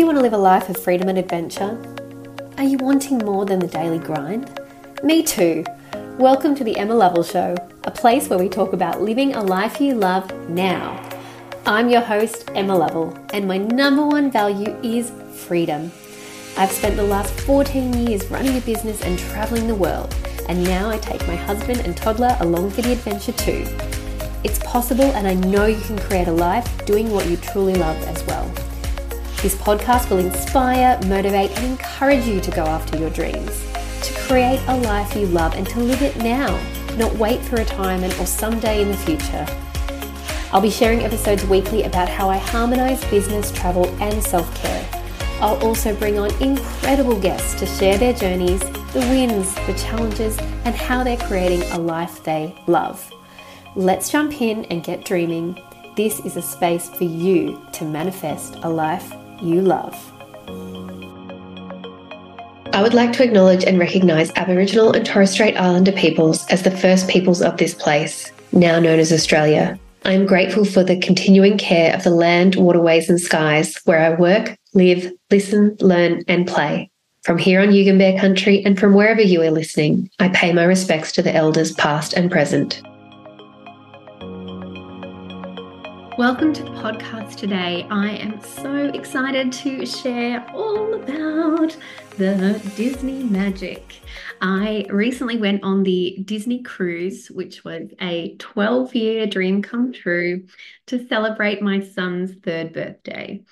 [0.00, 1.78] you want to live a life of freedom and adventure?
[2.56, 4.58] Are you wanting more than the daily grind?
[5.02, 5.62] Me too.
[6.16, 9.78] Welcome to the Emma Lovell Show, a place where we talk about living a life
[9.78, 11.06] you love now.
[11.66, 15.92] I'm your host, Emma Lovell, and my number one value is freedom.
[16.56, 20.16] I've spent the last 14 years running a business and traveling the world,
[20.48, 23.66] and now I take my husband and toddler along for the adventure too.
[24.44, 28.02] It's possible, and I know you can create a life doing what you truly love
[28.04, 28.50] as well.
[29.42, 33.64] This podcast will inspire, motivate, and encourage you to go after your dreams,
[34.02, 36.60] to create a life you love and to live it now,
[36.98, 39.46] not wait for retirement or someday in the future.
[40.52, 44.86] I'll be sharing episodes weekly about how I harmonize business, travel, and self care.
[45.40, 48.60] I'll also bring on incredible guests to share their journeys,
[48.92, 50.36] the wins, the challenges,
[50.66, 53.10] and how they're creating a life they love.
[53.74, 55.58] Let's jump in and get dreaming.
[55.96, 59.94] This is a space for you to manifest a life you love.
[62.72, 66.70] I would like to acknowledge and recognise Aboriginal and Torres Strait Islander peoples as the
[66.70, 69.78] first peoples of this place, now known as Australia.
[70.04, 74.18] I am grateful for the continuing care of the land, waterways, and skies where I
[74.18, 76.90] work, live, listen, learn, and play.
[77.22, 81.12] From here on Yugambeh country and from wherever you are listening, I pay my respects
[81.12, 82.82] to the elders past and present.
[86.20, 87.86] Welcome to the podcast today.
[87.90, 91.74] I am so excited to share all about
[92.18, 94.02] the Disney magic.
[94.42, 100.44] I recently went on the Disney cruise, which was a 12 year dream come true
[100.88, 103.42] to celebrate my son's third birthday.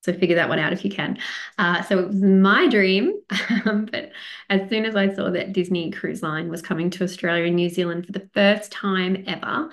[0.00, 1.18] So figure that one out if you can.
[1.58, 3.20] Uh, so it was my dream,
[3.64, 4.12] but
[4.48, 7.68] as soon as I saw that Disney Cruise Line was coming to Australia and New
[7.68, 9.68] Zealand for the first time ever,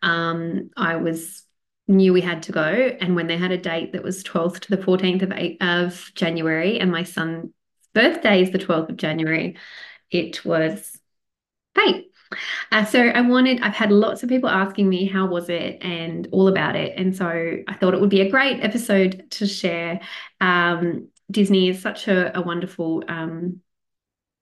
[0.00, 1.44] um, I was
[1.86, 2.62] knew we had to go.
[2.62, 6.78] And when they had a date that was 12th to the 14th of, of January,
[6.80, 7.50] and my son's
[7.92, 9.56] birthday is the 12th of January,
[10.10, 10.98] it was
[11.74, 12.10] fate.
[12.72, 16.26] Uh, so I wanted, I've had lots of people asking me how was it and
[16.32, 16.94] all about it.
[16.96, 20.00] And so I thought it would be a great episode to share.
[20.40, 23.60] Um, Disney is such a, a wonderful, um,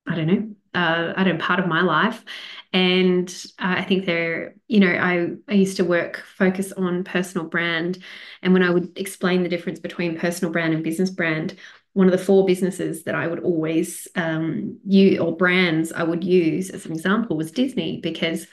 [0.06, 2.24] I don't know, uh, I don't know, part of my life.
[2.72, 3.28] And
[3.58, 7.98] uh, I think they're, you know, I, I used to work, focus on personal brand.
[8.42, 11.56] And when I would explain the difference between personal brand and business brand,
[11.92, 16.24] one of the four businesses that I would always um, use or brands I would
[16.24, 18.46] use as an example was Disney because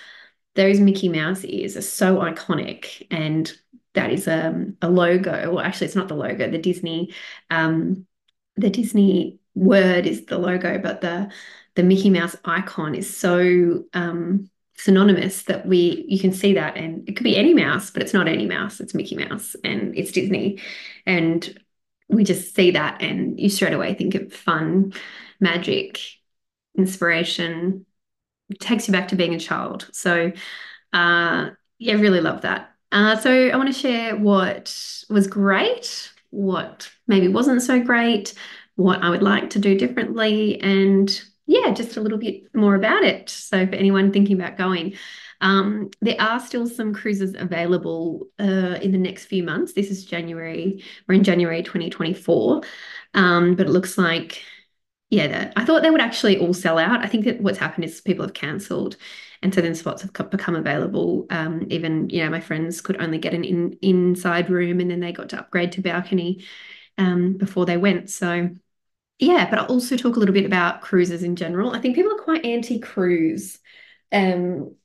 [0.56, 3.52] those Mickey Mouse ears are so iconic and
[3.94, 5.54] that is um, a logo.
[5.54, 6.50] Well, actually, it's not the logo.
[6.50, 7.14] The Disney,
[7.50, 8.06] um,
[8.56, 11.32] the Disney word is the logo, but the
[11.76, 17.08] the Mickey Mouse icon is so um, synonymous that we you can see that, and
[17.08, 18.80] it could be any mouse, but it's not any mouse.
[18.80, 20.60] It's Mickey Mouse, and it's Disney,
[21.06, 21.58] and
[22.08, 24.94] we just see that, and you straight away think of fun,
[25.40, 26.00] magic,
[26.78, 27.86] inspiration.
[28.50, 29.88] It takes you back to being a child.
[29.92, 30.32] So,
[30.92, 32.72] uh, yeah, really love that.
[32.92, 34.76] Uh, so I want to share what
[35.10, 38.34] was great, what maybe wasn't so great,
[38.76, 43.04] what I would like to do differently, and yeah, just a little bit more about
[43.04, 43.28] it.
[43.28, 44.94] So for anyone thinking about going,
[45.42, 49.74] um, there are still some cruises available uh, in the next few months.
[49.74, 50.84] This is January.
[51.08, 52.62] We're in January 2024,
[53.16, 54.44] um, but it looks like
[55.10, 57.04] yeah, I thought they would actually all sell out.
[57.04, 58.98] I think that what's happened is people have cancelled,
[59.42, 61.26] and so then spots have become available.
[61.32, 65.00] Um, even you know, my friends could only get an in, inside room, and then
[65.00, 66.46] they got to upgrade to balcony
[67.00, 68.12] um, before they went.
[68.12, 68.52] So
[69.20, 71.72] yeah, but I'll also talk a little bit about cruises in general.
[71.72, 73.60] I think people are quite anti-cruise.
[74.12, 74.76] Um,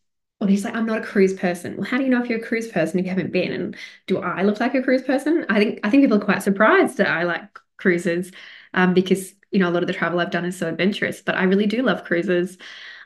[0.41, 1.77] or he's like, I'm not a cruise person.
[1.77, 3.53] Well, how do you know if you're a cruise person if you haven't been?
[3.53, 3.77] And
[4.09, 5.47] do I look like a cruise person?
[5.49, 7.45] I think I think people are quite surprised that I like
[7.77, 8.33] cruises,
[8.75, 11.23] um, because you know a lot of the travel I've done is so adventurous.
[11.23, 12.59] But I really do love cruises.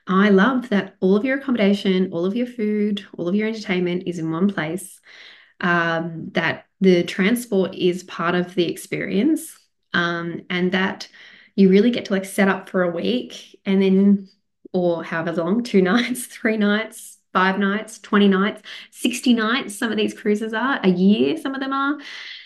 [0.06, 4.04] I love that all of your accommodation, all of your food, all of your entertainment
[4.06, 4.98] is in one place.
[5.60, 9.57] Um, that the transport is part of the experience
[9.98, 11.08] um, and that
[11.56, 14.28] you really get to like set up for a week and then
[14.72, 18.62] or however long two nights three nights five nights 20 nights
[18.92, 21.98] 60 nights some of these cruises are a year some of them are.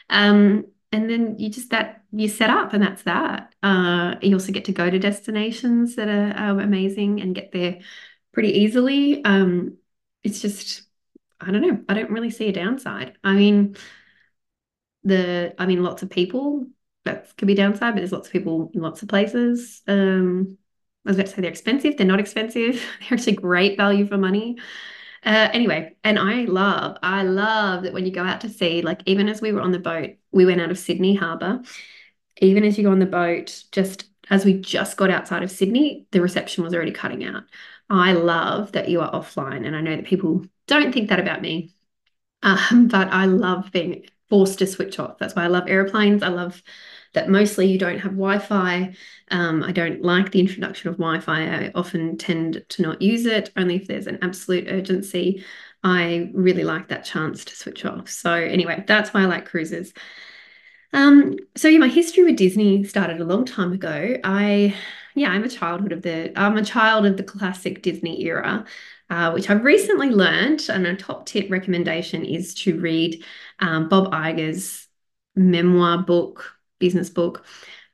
[0.09, 0.65] Um,
[0.95, 3.55] and then you just that you set up and that's that.
[3.63, 7.81] Uh, you also get to go to destinations that are amazing and get there
[8.33, 9.25] pretty easily.
[9.25, 9.79] Um,
[10.23, 10.85] it's just
[11.41, 13.17] i don't know i don't really see a downside.
[13.23, 13.77] I mean
[15.05, 16.67] the i mean lots of people
[17.05, 19.83] that could be downside, but there's lots of people in lots of places.
[19.87, 20.59] Um,
[21.05, 21.97] I was about to say they're expensive.
[21.97, 22.75] They're not expensive.
[23.01, 24.59] They're actually great value for money.
[25.25, 29.03] Uh, anyway, and I love, I love that when you go out to sea, like
[29.07, 31.63] even as we were on the boat, we went out of Sydney Harbour
[32.43, 36.07] even as you go on the boat, just as we just got outside of Sydney,
[36.11, 37.45] the reception was already cutting out.
[37.91, 41.43] I love that you are offline, and I know that people don't think that about
[41.43, 41.75] me,
[42.43, 45.19] um, but I love being forced to switch off.
[45.19, 46.23] That's why I love airplanes.
[46.23, 46.63] I love
[47.15, 48.95] that mostly you don't have Wi-Fi.
[49.31, 51.43] Um, I don't like the introduction of Wi-Fi.
[51.43, 55.45] I often tend to not use it, only if there's an absolute urgency.
[55.85, 58.09] I really like that chance to switch off.
[58.09, 59.93] So anyway, that's why I like cruises.
[60.93, 64.17] Um, so yeah, my history with Disney started a long time ago.
[64.23, 64.75] I,
[65.15, 68.65] yeah, I'm a childhood of the, I'm a child of the classic Disney era,
[69.11, 70.69] uh, which I've recently learned.
[70.69, 73.25] And a top tip recommendation is to read
[73.59, 74.87] um, Bob Iger's
[75.35, 77.47] memoir book, business book,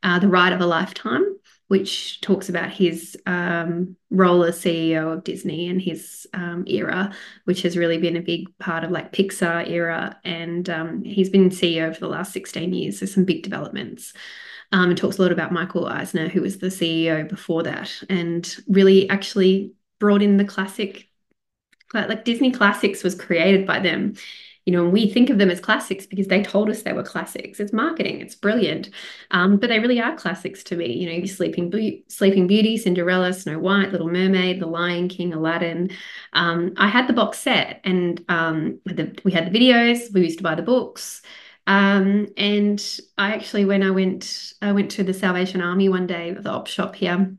[0.03, 1.39] uh, The Ride of a Lifetime
[1.69, 7.15] which talks about his um, role as CEO of Disney and his um, era,
[7.45, 10.19] which has really been a big part of like Pixar era.
[10.25, 12.99] And um, he's been CEO for the last 16 years.
[12.99, 14.15] so some big developments.
[14.73, 18.57] Um, it talks a lot about Michael Eisner, who was the CEO before that, and
[18.67, 21.09] really actually brought in the classic,
[21.95, 24.15] like Disney Classics was created by them
[24.69, 27.59] you know, we think of them as classics because they told us they were classics.
[27.59, 28.91] It's marketing, it's brilliant,
[29.31, 30.93] um, but they really are classics to me.
[30.93, 35.89] You know, Sleeping Be- Sleeping Beauty, Cinderella, Snow White, Little Mermaid, The Lion King, Aladdin.
[36.35, 40.13] Um, I had the box set, and um, the, we had the videos.
[40.13, 41.23] We used to buy the books.
[41.67, 46.33] Um, and I actually, when I went, I went to the Salvation Army one day,
[46.33, 47.39] the op shop here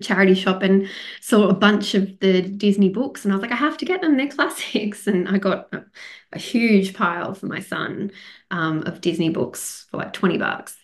[0.00, 0.88] charity shop and
[1.20, 4.00] saw a bunch of the Disney books and I was like I have to get
[4.00, 5.84] them they're classics and I got a,
[6.32, 8.12] a huge pile for my son
[8.50, 10.76] um, of Disney books for like 20 bucks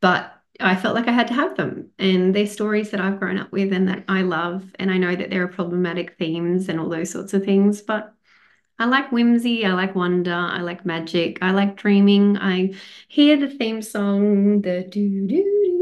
[0.00, 3.38] but I felt like I had to have them and they're stories that I've grown
[3.38, 6.80] up with and that I love and I know that there are problematic themes and
[6.80, 8.14] all those sorts of things but
[8.80, 12.38] I like whimsy, I like wonder, I like magic, I like dreaming.
[12.38, 12.74] I
[13.08, 15.77] hear the theme song, the do do do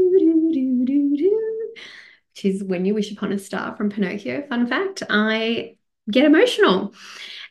[2.37, 4.45] which is When You Wish Upon a Star from Pinocchio.
[4.47, 5.77] Fun fact, I
[6.11, 6.93] get emotional.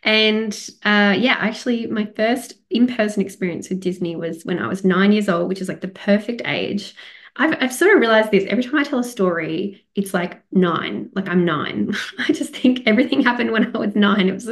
[0.05, 0.53] And
[0.85, 5.11] uh, yeah, actually, my first in person experience with Disney was when I was nine
[5.11, 6.95] years old, which is like the perfect age.
[7.35, 11.11] I've, I've sort of realized this every time I tell a story, it's like nine,
[11.15, 11.93] like I'm nine.
[12.21, 14.29] I just think everything happened when I was nine.
[14.29, 14.49] It was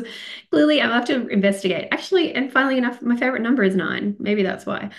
[0.51, 1.89] clearly, I'll have to investigate.
[1.93, 4.17] Actually, and finally enough, my favorite number is nine.
[4.19, 4.91] Maybe that's why.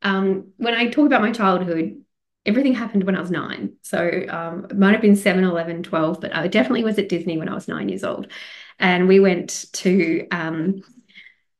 [0.00, 2.02] Um, when I talk about my childhood,
[2.46, 3.74] everything happened when I was nine.
[3.82, 7.36] So um, it might have been 7, 11, 12, but I definitely was at Disney
[7.36, 8.28] when I was nine years old.
[8.78, 10.82] And we went to um,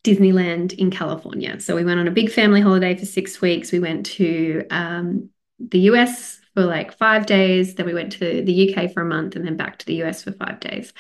[0.05, 1.61] Disneyland in California.
[1.61, 3.73] So we went on a big family holiday for six weeks.
[3.73, 7.75] We went to um, the US for like five days.
[7.75, 10.23] Then we went to the UK for a month and then back to the US
[10.23, 10.93] for five days.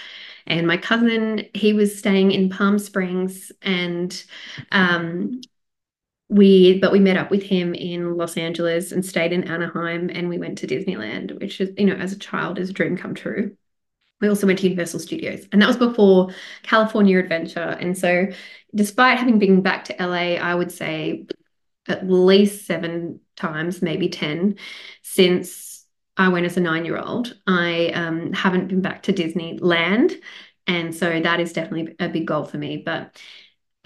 [0.46, 4.24] And my cousin, he was staying in Palm Springs and
[4.72, 5.40] um,
[6.28, 10.28] we but we met up with him in Los Angeles and stayed in Anaheim and
[10.28, 13.14] we went to Disneyland, which is, you know, as a child is a dream come
[13.14, 13.56] true.
[14.20, 16.30] We also went to Universal Studios, and that was before
[16.62, 17.60] California Adventure.
[17.60, 18.26] And so,
[18.74, 21.26] despite having been back to LA, I would say
[21.86, 24.56] at least seven times, maybe 10,
[25.02, 25.86] since
[26.16, 27.38] I went as a nine year old.
[27.46, 30.14] I um, haven't been back to Disneyland.
[30.66, 32.78] And so, that is definitely a big goal for me.
[32.78, 33.16] But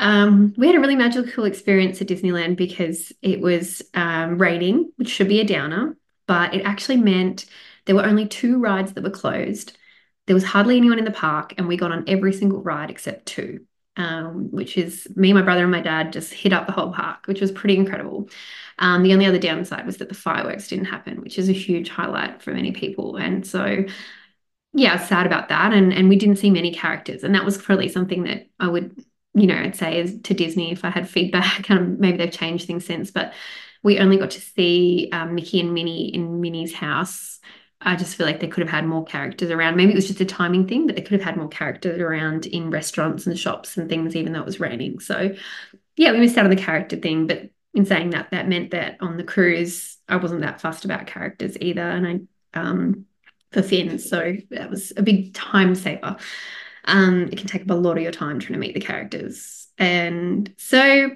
[0.02, 5.08] um, we had a really magical experience at Disneyland because it was um, raining, which
[5.08, 7.46] should be a downer, but it actually meant
[7.84, 9.78] there were only two rides that were closed.
[10.26, 13.26] There was hardly anyone in the park, and we got on every single ride except
[13.26, 13.64] two,
[13.96, 17.26] um, which is me, my brother, and my dad just hit up the whole park,
[17.26, 18.28] which was pretty incredible.
[18.80, 21.88] Um, the only other downside was that the fireworks didn't happen, which is a huge
[21.88, 23.18] highlight for many people.
[23.18, 23.84] And so,
[24.72, 25.72] yeah, sad about that.
[25.72, 29.04] And and we didn't see many characters, and that was probably something that I would
[29.34, 31.66] you know, I'd say is to Disney if I had feedback.
[31.70, 33.32] Um, maybe they've changed things since, but
[33.82, 37.40] we only got to see um, Mickey and Minnie in Minnie's house.
[37.80, 39.76] I just feel like they could have had more characters around.
[39.76, 42.46] Maybe it was just a timing thing, but they could have had more characters around
[42.46, 45.00] in restaurants and shops and things, even though it was raining.
[45.00, 45.34] So,
[45.96, 47.26] yeah, we missed out on the character thing.
[47.26, 51.06] But in saying that, that meant that on the cruise, I wasn't that fussed about
[51.06, 51.82] characters either.
[51.82, 53.06] And I, um,
[53.50, 56.16] for Finn, so that was a big time saver.
[56.84, 59.68] Um, it can take up a lot of your time trying to meet the characters.
[59.78, 61.10] And so,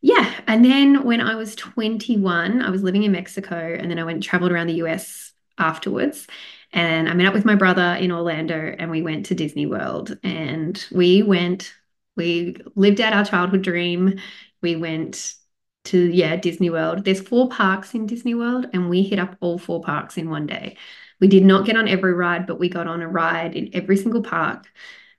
[0.00, 0.34] yeah.
[0.46, 4.22] And then when I was 21, I was living in Mexico and then I went
[4.22, 6.26] traveled around the US afterwards.
[6.72, 10.18] And I met up with my brother in Orlando and we went to Disney World
[10.22, 11.72] and we went,
[12.16, 14.18] we lived out our childhood dream.
[14.60, 15.34] We went
[15.84, 17.04] to, yeah, Disney World.
[17.04, 20.46] There's four parks in Disney World and we hit up all four parks in one
[20.46, 20.76] day.
[21.20, 23.96] We did not get on every ride, but we got on a ride in every
[23.96, 24.66] single park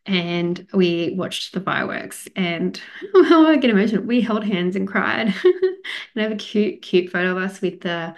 [0.05, 2.79] and we watched the fireworks and
[3.15, 4.03] oh, I get emotional.
[4.03, 5.27] We held hands and cried.
[5.43, 8.15] and I have a cute, cute photo of us with the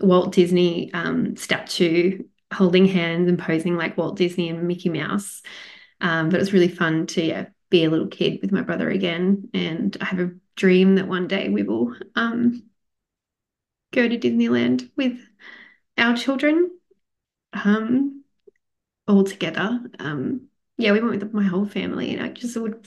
[0.00, 5.42] Walt Disney um, statue holding hands and posing like Walt Disney and Mickey Mouse.
[6.00, 8.88] Um, but it was really fun to yeah, be a little kid with my brother
[8.88, 9.50] again.
[9.52, 12.62] And I have a dream that one day we will um,
[13.92, 15.18] go to Disneyland with
[15.98, 16.70] our children
[17.52, 18.24] um,
[19.06, 19.80] all together.
[19.98, 22.86] Um, yeah, we went with my whole family, and I just would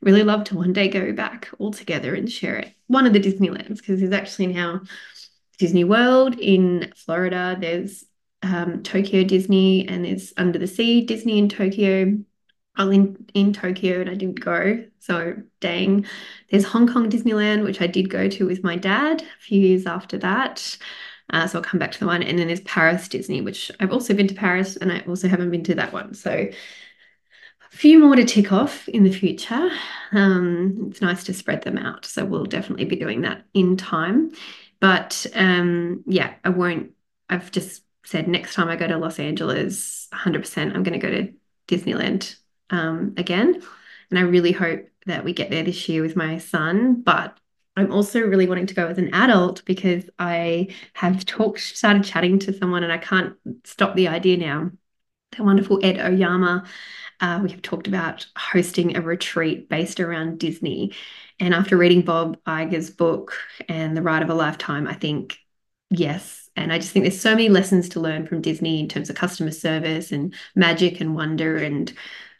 [0.00, 2.74] really love to one day go back all together and share it.
[2.86, 4.80] One of the Disneylands, because there's actually now
[5.58, 7.56] Disney World in Florida.
[7.60, 8.04] There's
[8.42, 12.18] um, Tokyo Disney, and there's Under the Sea Disney in Tokyo.
[12.76, 14.84] I was in, in Tokyo and I didn't go.
[15.00, 16.06] So dang.
[16.50, 19.84] There's Hong Kong Disneyland, which I did go to with my dad a few years
[19.84, 20.78] after that.
[21.30, 22.22] Uh, so I'll come back to the one.
[22.22, 25.50] And then there's Paris Disney, which I've also been to Paris and I also haven't
[25.50, 26.14] been to that one.
[26.14, 26.48] So
[27.70, 29.70] few more to tick off in the future.
[30.12, 32.04] Um, it's nice to spread them out.
[32.04, 34.32] So we'll definitely be doing that in time.
[34.80, 36.92] But um, yeah, I won't,
[37.28, 41.10] I've just said next time I go to Los Angeles, 100%, I'm going to go
[41.10, 41.32] to
[41.68, 42.36] Disneyland
[42.70, 43.62] um, again.
[44.10, 47.02] And I really hope that we get there this year with my son.
[47.02, 47.38] But
[47.76, 52.38] I'm also really wanting to go as an adult because I have talked, started chatting
[52.40, 53.34] to someone, and I can't
[53.64, 54.70] stop the idea now.
[55.36, 56.64] The wonderful Ed Oyama.
[57.20, 60.94] Uh, we have talked about hosting a retreat based around Disney.
[61.40, 63.32] And after reading Bob Iger's book
[63.68, 65.38] and The Ride of a Lifetime, I think,
[65.90, 66.48] yes.
[66.54, 69.16] And I just think there's so many lessons to learn from Disney in terms of
[69.16, 71.92] customer service and magic and wonder and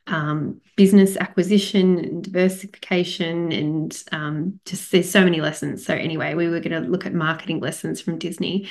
[0.08, 5.84] um, business acquisition and diversification and um, just there's so many lessons.
[5.84, 8.68] So anyway we were going to look at marketing lessons from disney.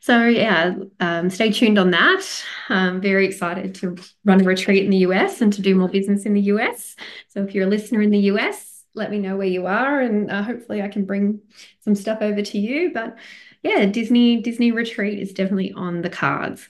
[0.00, 2.24] So yeah um, stay tuned on that.
[2.68, 6.24] I'm very excited to run a retreat in the us and to do more business
[6.24, 6.96] in the us
[7.28, 10.30] so if you're a listener in the us let me know where you are and
[10.30, 11.38] uh, hopefully i can bring
[11.80, 12.92] some stuff over to you.
[12.92, 13.16] But
[13.62, 16.68] yeah disney disney retreat is definitely on the cards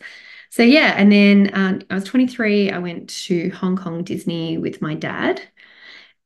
[0.50, 2.70] so yeah, and then um, I was 23.
[2.70, 5.40] I went to Hong Kong Disney with my dad,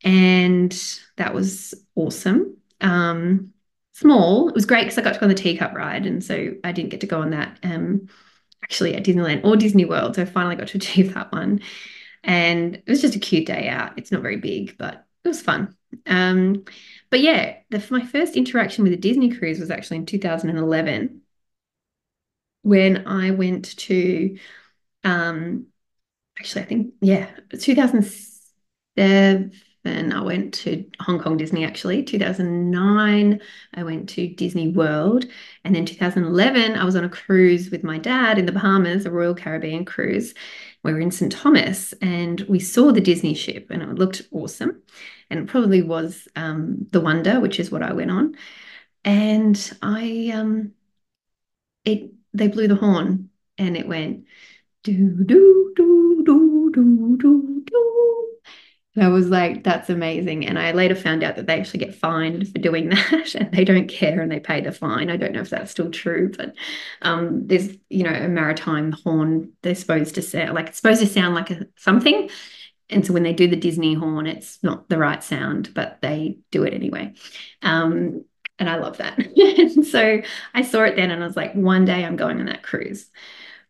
[0.03, 0.73] and
[1.17, 2.57] that was awesome.
[2.81, 3.53] Um,
[3.93, 4.49] small.
[4.49, 6.73] It was great because I got to go on the teacup ride, and so I
[6.73, 8.09] didn't get to go on that um,
[8.63, 10.17] actually at Disneyland or Disney World.
[10.17, 11.61] So I finally got to achieve that one,
[12.23, 13.99] and it was just a cute day out.
[13.99, 15.77] It's not very big, but it was fun.
[16.07, 16.65] Um,
[17.11, 21.21] but yeah, the, my first interaction with a Disney cruise was actually in 2011
[22.65, 24.39] when I went to,
[25.05, 25.67] um,
[26.39, 27.31] actually, I think, yeah,
[27.61, 29.53] 2007,
[30.13, 32.03] I went to Hong Kong Disney actually.
[32.03, 33.41] 2009,
[33.75, 35.27] I went to Disney World.
[35.65, 39.11] And then 2011, I was on a cruise with my dad in the Bahamas, a
[39.11, 40.35] Royal Caribbean cruise.
[40.83, 41.33] We were in St.
[41.33, 44.83] Thomas and we saw the Disney ship and it looked awesome.
[45.31, 48.37] And it probably was um, the Wonder, which is what I went on.
[49.05, 50.73] And I, um,
[51.85, 54.27] it they blew the horn and it went
[54.83, 57.85] do do do do do do do.
[58.97, 60.47] And I was like, that's amazing.
[60.47, 63.65] And I later found out that they actually get fined for doing that and they
[63.65, 65.11] don't care and they pay the fine.
[65.11, 66.55] I don't know if that's still true, but
[67.03, 71.07] um, there's, you know, a maritime horn, they're supposed to sound like it's supposed to
[71.07, 72.31] sound like a, something.
[72.91, 76.39] And so when they do the Disney horn, it's not the right sound, but they
[76.53, 77.15] do it anyway.
[77.63, 78.25] Um,
[78.59, 79.19] and I love that.
[79.19, 80.23] and so
[80.55, 83.11] I saw it then and I was like, one day I'm going on that cruise.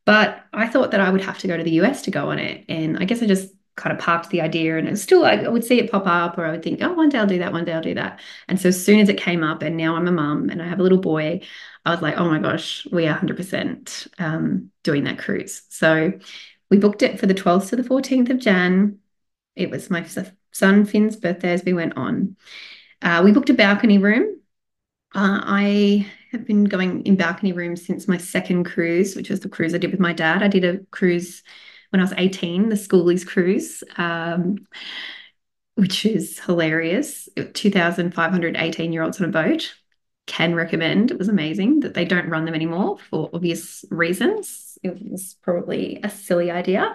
[0.04, 2.38] But I thought that I would have to go to the US to go on
[2.38, 2.64] it.
[2.68, 5.64] And I guess I just kind of parked the idea and it's still I would
[5.64, 7.64] see it pop up or I would think, oh, one day I'll do that, one
[7.64, 8.20] day I'll do that.
[8.48, 10.68] And so as soon as it came up and now I'm a mum and I
[10.68, 11.40] have a little boy,
[11.84, 15.62] I was like, oh my gosh, we are 100% um, doing that cruise.
[15.70, 16.12] So
[16.70, 19.00] we booked it for the 12th to the 14th of Jan.
[19.56, 20.06] It was my
[20.52, 22.36] son Finn's birthday as we went on.
[23.02, 24.40] Uh, we booked a balcony room
[25.14, 29.48] uh, I have been going in balcony rooms since my second cruise, which was the
[29.48, 30.42] cruise I did with my dad.
[30.42, 31.42] I did a cruise
[31.90, 34.66] when I was 18, the Schoolies cruise, um,
[35.76, 37.28] which is hilarious.
[37.54, 39.74] 2,518 year olds on a boat.
[40.26, 41.10] Can recommend.
[41.10, 44.78] It was amazing that they don't run them anymore for obvious reasons.
[44.82, 46.94] It was probably a silly idea,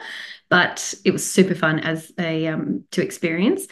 [0.50, 3.68] but it was super fun as a um, to experience.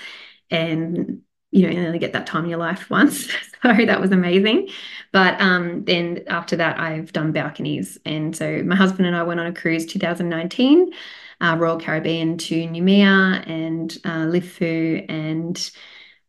[0.52, 3.28] And you know, you only get that time in your life once.
[3.62, 4.70] so that was amazing.
[5.12, 7.98] But um, then after that, I've done balconies.
[8.06, 10.92] And so my husband and I went on a cruise 2019,
[11.40, 15.72] uh, Royal Caribbean to Noumea and uh, Lifou and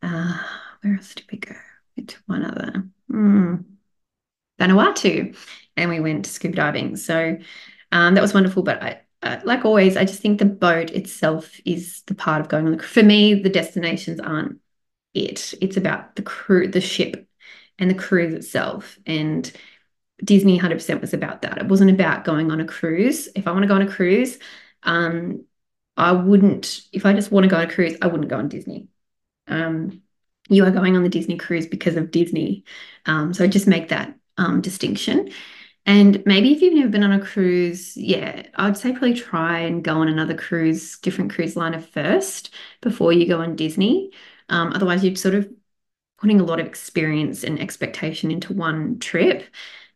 [0.03, 0.39] uh,
[0.83, 1.55] where else did we go?
[1.97, 2.85] Went to one other.
[3.11, 3.65] Mm,
[4.61, 5.37] Vanuatu.
[5.77, 6.97] And we went scuba diving.
[6.97, 7.39] So
[7.93, 8.63] um, that was wonderful.
[8.63, 12.49] But I, uh, like always, I just think the boat itself is the part of
[12.49, 12.83] going on the.
[12.83, 14.59] For me, the destinations aren't
[15.15, 15.55] it.
[15.61, 17.29] It's about the crew, the ship,
[17.79, 18.99] and the cruise itself.
[19.07, 19.51] And
[20.23, 21.59] Disney 100% was about that.
[21.59, 23.29] It wasn't about going on a cruise.
[23.35, 24.39] If I want to go on a cruise,
[24.83, 25.45] um,
[25.97, 28.49] I wouldn't, if I just want to go on a cruise, I wouldn't go on
[28.49, 28.89] Disney.
[29.47, 30.03] Um,
[30.49, 32.65] you are going on the Disney cruise because of Disney.
[33.07, 35.31] Um, so just make that um, distinction.
[35.87, 39.83] And maybe if you've never been on a cruise, yeah, I'd say probably try and
[39.83, 44.11] go on another cruise, different cruise liner first before you go on Disney.
[44.49, 45.49] Um, otherwise, you're sort of
[46.21, 49.45] putting a lot of experience and expectation into one trip.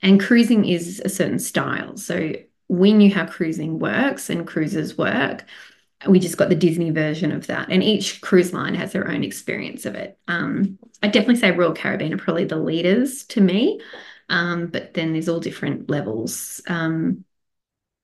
[0.03, 1.97] And cruising is a certain style.
[1.97, 2.33] So
[2.69, 5.45] we knew how cruising works and cruises work.
[6.07, 7.71] We just got the Disney version of that.
[7.71, 10.19] And each cruise line has their own experience of it.
[10.27, 13.81] Um, I definitely say Royal Caribbean are probably the leaders to me.
[14.29, 16.61] Um, but then there's all different levels.
[16.67, 17.25] Um,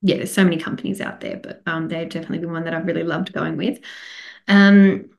[0.01, 2.85] yeah, there's so many companies out there, but um, they've definitely been one that I've
[2.85, 3.79] really loved going with.
[4.47, 5.09] Um,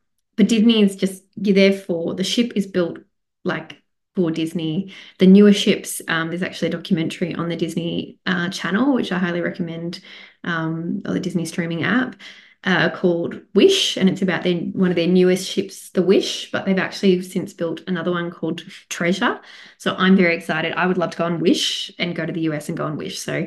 [0.41, 2.97] but Disney is just you're there for the ship is built
[3.45, 3.77] like
[4.17, 4.91] for Disney.
[5.19, 9.19] The newer ships, um, there's actually a documentary on the Disney uh, channel, which I
[9.19, 10.01] highly recommend,
[10.43, 12.17] um, or the Disney streaming app.
[12.65, 16.51] Uh, called Wish, and it's about their one of their newest ships, the Wish.
[16.51, 19.41] But they've actually since built another one called Treasure.
[19.77, 20.73] So I'm very excited.
[20.73, 22.97] I would love to go on Wish and go to the US and go on
[22.97, 23.19] Wish.
[23.19, 23.47] So,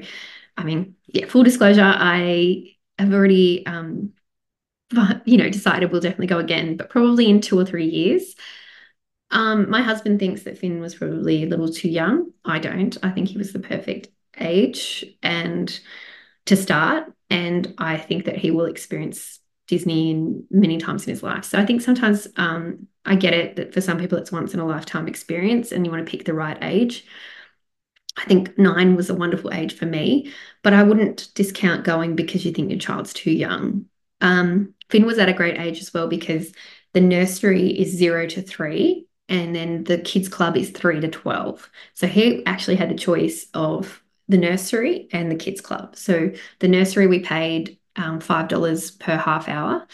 [0.58, 1.26] I mean, yeah.
[1.26, 4.14] Full disclosure, I have already, um,
[5.26, 8.36] you know, decided we'll definitely go again, but probably in two or three years.
[9.32, 12.32] Um, my husband thinks that Finn was probably a little too young.
[12.46, 12.96] I don't.
[13.02, 14.10] I think he was the perfect
[14.40, 15.80] age and
[16.46, 17.12] to start.
[17.30, 21.46] And I think that he will experience Disney many times in his life.
[21.46, 24.60] So I think sometimes um, I get it that for some people it's once in
[24.60, 27.06] a lifetime experience and you want to pick the right age.
[28.18, 30.32] I think nine was a wonderful age for me,
[30.62, 33.86] but I wouldn't discount going because you think your child's too young.
[34.22, 36.52] Um, Finn was at a great age as well because
[36.94, 41.70] the nursery is zero to three and then the kids club is 3 to 12
[41.94, 45.96] so he actually had the choice of the nursery and the kids club.
[45.96, 49.86] So the nursery we paid um, $5 per half hour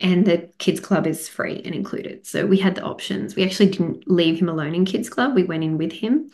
[0.00, 2.26] and the kids club is free and included.
[2.26, 3.36] So we had the options.
[3.36, 5.34] We actually didn't leave him alone in kids club.
[5.34, 6.30] We went in with him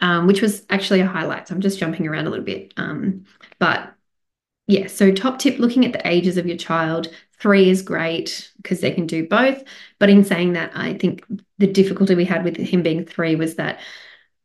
[0.00, 1.48] um, which was actually a highlight.
[1.48, 3.24] So i'm just jumping around a little bit um,
[3.58, 3.94] but
[4.66, 7.08] yeah so top tip looking at the ages of your child
[7.42, 9.64] Three is great because they can do both.
[9.98, 11.24] But in saying that, I think
[11.58, 13.80] the difficulty we had with him being three was that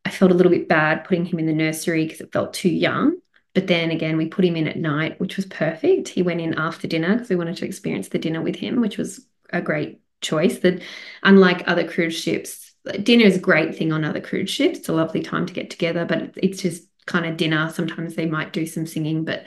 [0.04, 2.68] I felt a little bit bad putting him in the nursery because it felt too
[2.68, 3.18] young.
[3.54, 6.08] But then again, we put him in at night, which was perfect.
[6.08, 8.98] He went in after dinner because we wanted to experience the dinner with him, which
[8.98, 10.58] was a great choice.
[10.58, 10.82] That
[11.22, 14.80] unlike other cruise ships, dinner is a great thing on other cruise ships.
[14.80, 17.70] It's a lovely time to get together, but it's just kind of dinner.
[17.70, 19.46] Sometimes they might do some singing, but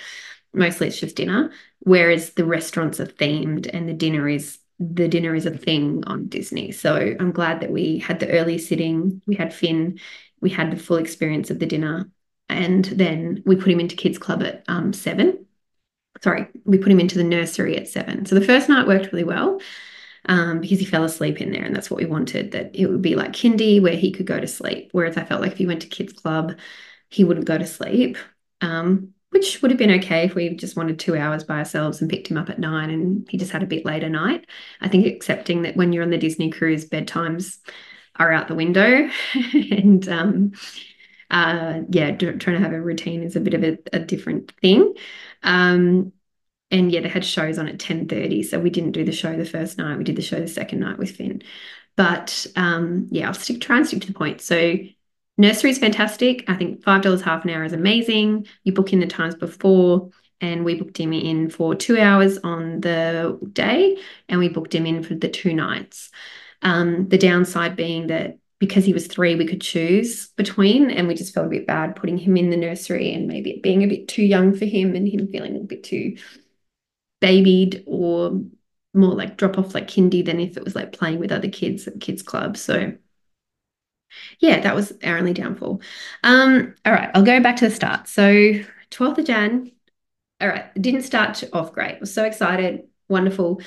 [0.53, 1.51] mostly it's just dinner.
[1.79, 6.27] Whereas the restaurants are themed and the dinner is the dinner is a thing on
[6.27, 6.71] Disney.
[6.71, 9.99] So I'm glad that we had the early sitting, we had Finn,
[10.41, 12.09] we had the full experience of the dinner,
[12.49, 15.45] and then we put him into kids club at um, seven.
[16.23, 18.25] Sorry, we put him into the nursery at seven.
[18.25, 19.61] So the first night worked really well.
[20.27, 22.51] Um, because he fell asleep in there, and that's what we wanted.
[22.51, 24.89] That it would be like kindy, where he could go to sleep.
[24.91, 26.59] Whereas I felt like if he went to kids club,
[27.09, 28.17] he wouldn't go to sleep.
[28.61, 32.12] Um, which would have been okay if we just wanted two hours by ourselves and
[32.12, 34.45] picked him up at nine and he just had a bit later night.
[34.82, 37.58] I think accepting that when you're on the Disney cruise, bedtimes
[38.17, 39.10] are out the window
[39.54, 40.51] and um,
[41.32, 44.93] uh, yeah, trying to have a routine is a bit of a, a different thing.
[45.41, 46.13] Um,
[46.69, 48.45] and yeah, they had shows on at 10:30.
[48.45, 49.97] So we didn't do the show the first night.
[49.97, 51.41] We did the show the second night with Finn.
[51.95, 54.39] But um, yeah, I'll stick try and stick to the point.
[54.39, 54.75] So
[55.41, 56.47] Nursery is fantastic.
[56.47, 58.45] I think $5 half an hour is amazing.
[58.63, 62.82] You book in the times before, and we booked him in for two hours on
[62.82, 63.97] the day,
[64.30, 66.12] and we booked him in for the two nights.
[66.62, 71.15] Um, the downside being that because he was three, we could choose between, and we
[71.15, 73.88] just felt a bit bad putting him in the nursery and maybe it being a
[73.88, 76.17] bit too young for him and him feeling a bit too
[77.19, 78.39] babied or
[78.93, 81.88] more like drop off like kindy than if it was like playing with other kids
[81.88, 82.58] at kids club.
[82.58, 82.93] So
[84.39, 85.82] yeah, that was our only downfall.
[86.24, 88.08] Um, all right, I'll go back to the start.
[88.08, 88.24] So
[88.91, 89.71] 12th of Jan,
[90.39, 92.00] all right, didn't start off great.
[92.00, 93.62] Was so excited, wonderful.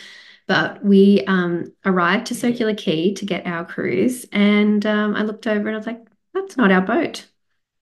[0.46, 5.46] But we um, arrived to Circular Quay to get our cruise, and um, I looked
[5.46, 7.26] over and I was like, "That's not our boat."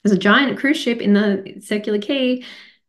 [0.02, 2.44] There's a giant cruise ship in the Circular Quay.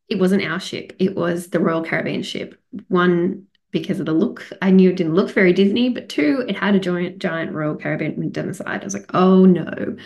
[0.10, 0.94] It wasn't our ship.
[1.00, 2.60] It was the Royal Caribbean ship.
[2.88, 4.48] One because of the look.
[4.62, 7.76] I knew it didn't look very Disney, but two, it had a giant, giant Royal
[7.76, 8.82] Caribbean on the side.
[8.82, 9.98] I was like, oh no.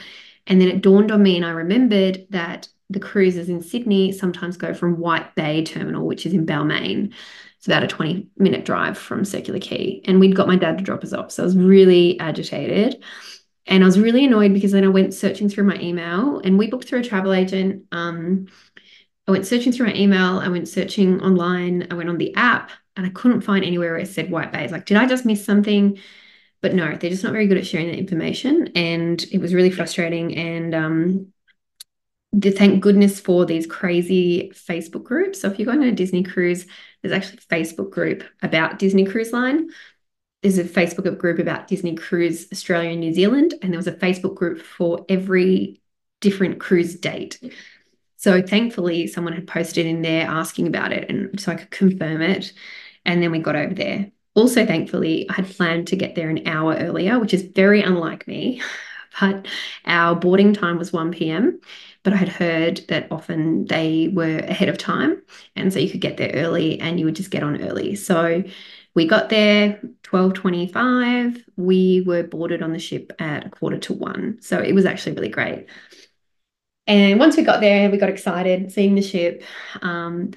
[0.47, 4.58] And then it dawned on me, and I remembered that the cruises in Sydney sometimes
[4.58, 7.13] go from White Bay Terminal, which is in Balmain.
[7.58, 10.01] It's about a 20 minute drive from Circular Quay.
[10.06, 11.32] And we'd got my dad to drop us off.
[11.32, 13.03] So I was really agitated.
[13.65, 16.69] And I was really annoyed because then I went searching through my email and we
[16.69, 17.84] booked through a travel agent.
[17.91, 18.47] Um,
[19.27, 22.71] I went searching through my email, I went searching online, I went on the app,
[22.97, 24.67] and I couldn't find anywhere where it said White Bay.
[24.67, 25.97] Like, did I just miss something?
[26.62, 28.69] But no, they're just not very good at sharing that information.
[28.75, 30.36] And it was really frustrating.
[30.36, 31.33] And um,
[32.33, 35.41] the, thank goodness for these crazy Facebook groups.
[35.41, 36.65] So if you're going on a Disney cruise,
[37.01, 39.69] there's actually a Facebook group about Disney Cruise Line.
[40.41, 43.91] There's a Facebook group about Disney Cruise Australia and New Zealand, and there was a
[43.91, 45.81] Facebook group for every
[46.21, 47.39] different cruise date.
[48.17, 52.21] So thankfully, someone had posted in there asking about it, and so I could confirm
[52.21, 52.53] it.
[53.07, 54.11] And then we got over there.
[54.35, 58.27] Also, thankfully, I had planned to get there an hour earlier, which is very unlike
[58.27, 58.61] me.
[59.19, 59.47] But
[59.85, 61.59] our boarding time was 1 p.m.
[62.03, 65.23] But I had heard that often they were ahead of time.
[65.55, 67.95] And so you could get there early and you would just get on early.
[67.95, 68.43] So
[68.93, 71.43] we got there 12.25.
[71.55, 74.37] We were boarded on the ship at a quarter to one.
[74.41, 75.65] So it was actually really great.
[76.85, 79.43] And once we got there, we got excited seeing the ship.
[79.81, 80.31] Um,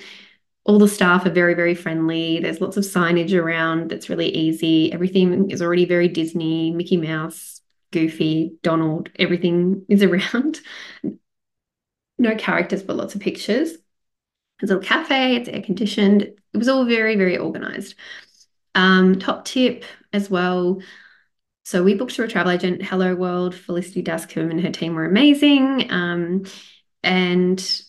[0.71, 2.39] all the staff are very, very friendly.
[2.39, 4.93] There's lots of signage around that's really easy.
[4.93, 10.61] Everything is already very Disney, Mickey Mouse, Goofy, Donald, everything is around.
[12.19, 13.73] No characters, but lots of pictures.
[14.61, 16.23] There's a little cafe, it's air conditioned.
[16.23, 17.97] It was all very, very organized.
[18.77, 20.81] Um, top tip as well
[21.65, 23.55] so we booked through a travel agent, Hello World.
[23.55, 25.91] Felicity Dascombe and her team were amazing.
[25.93, 26.45] Um,
[27.05, 27.83] and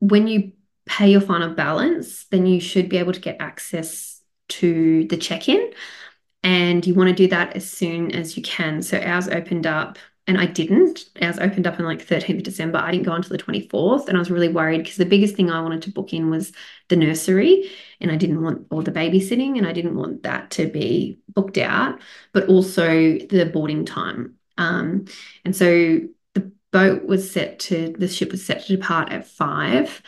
[0.00, 0.52] when you
[0.88, 5.72] pay your final balance, then you should be able to get access to the check-in.
[6.42, 8.82] And you want to do that as soon as you can.
[8.82, 9.98] So ours opened up
[10.28, 11.06] and I didn't.
[11.22, 12.78] Ours opened up on like 13th of December.
[12.78, 14.08] I didn't go until the 24th.
[14.08, 16.52] And I was really worried because the biggest thing I wanted to book in was
[16.88, 17.70] the nursery.
[18.00, 21.58] And I didn't want all the babysitting and I didn't want that to be booked
[21.58, 22.00] out,
[22.32, 24.34] but also the boarding time.
[24.58, 25.06] Um,
[25.44, 26.00] and so
[26.34, 30.02] the boat was set to, the ship was set to depart at five.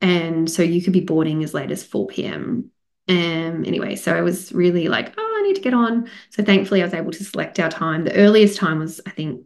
[0.00, 2.70] And so you could be boarding as late as 4 p.m.
[3.08, 6.08] Um, anyway, so I was really like, oh, I need to get on.
[6.30, 8.04] So thankfully, I was able to select our time.
[8.04, 9.42] The earliest time was, I think,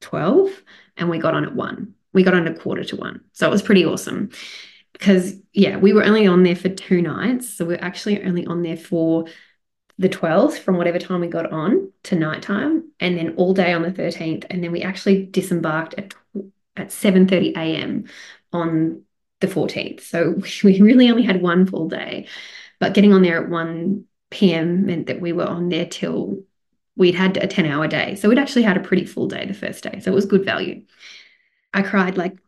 [0.00, 0.50] 12
[0.96, 1.94] and we got on at one.
[2.12, 3.20] We got on a quarter to one.
[3.32, 4.30] So it was pretty awesome
[4.92, 7.48] because, yeah, we were only on there for two nights.
[7.48, 9.26] So we're actually only on there for
[9.98, 13.82] the 12th from whatever time we got on to nighttime and then all day on
[13.82, 14.46] the 13th.
[14.48, 16.14] And then we actually disembarked at,
[16.76, 18.04] at 7.30 a.m.
[18.52, 19.02] on
[19.40, 20.00] the 14th.
[20.02, 22.26] So we really only had one full day.
[22.78, 24.86] But getting on there at 1 p.m.
[24.86, 26.42] meant that we were on there till
[26.96, 28.14] we'd had a 10 hour day.
[28.14, 30.00] So we'd actually had a pretty full day the first day.
[30.00, 30.84] So it was good value.
[31.72, 32.38] I cried like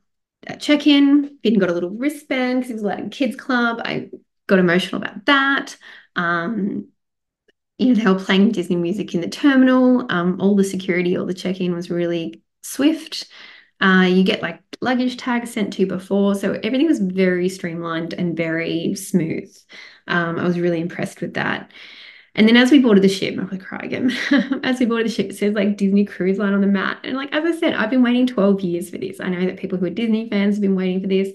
[0.46, 3.80] at check in, Finn got a little wristband because he was Latin Kids Club.
[3.84, 4.10] I
[4.46, 5.76] got emotional about that.
[6.16, 6.88] Um,
[7.78, 10.06] you know, they were playing Disney music in the terminal.
[10.10, 13.28] Um, all the security, all the check in was really swift.
[13.80, 16.34] Uh, you get like luggage tag sent to before.
[16.34, 19.54] So everything was very streamlined and very smooth.
[20.08, 21.70] Um, I was really impressed with that.
[22.34, 24.10] And then as we boarded the ship, I'm gonna cry again.
[24.62, 26.98] as we boarded the ship, it says like Disney Cruise Line on the mat.
[27.04, 29.20] And like as I said, I've been waiting 12 years for this.
[29.20, 31.30] I know that people who are Disney fans have been waiting for this.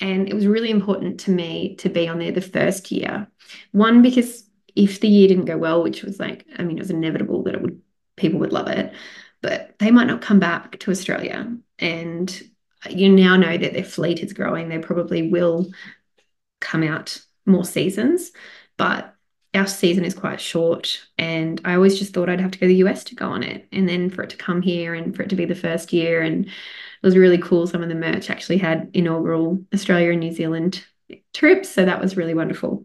[0.00, 3.26] And it was really important to me to be on there the first year.
[3.72, 6.90] One, because if the year didn't go well, which was like, I mean, it was
[6.90, 7.80] inevitable that it would
[8.16, 8.94] people would love it,
[9.42, 11.54] but they might not come back to Australia.
[11.78, 12.50] And
[12.92, 14.68] you now know that their fleet is growing.
[14.68, 15.70] They probably will
[16.60, 18.32] come out more seasons,
[18.76, 19.16] but
[19.56, 22.72] our season is quite short and I always just thought I'd have to go to
[22.72, 25.22] the US to go on it and then for it to come here and for
[25.22, 26.52] it to be the first year and it
[27.02, 30.84] was really cool some of the merch actually had inaugural Australia and New Zealand
[31.32, 32.84] trips so that was really wonderful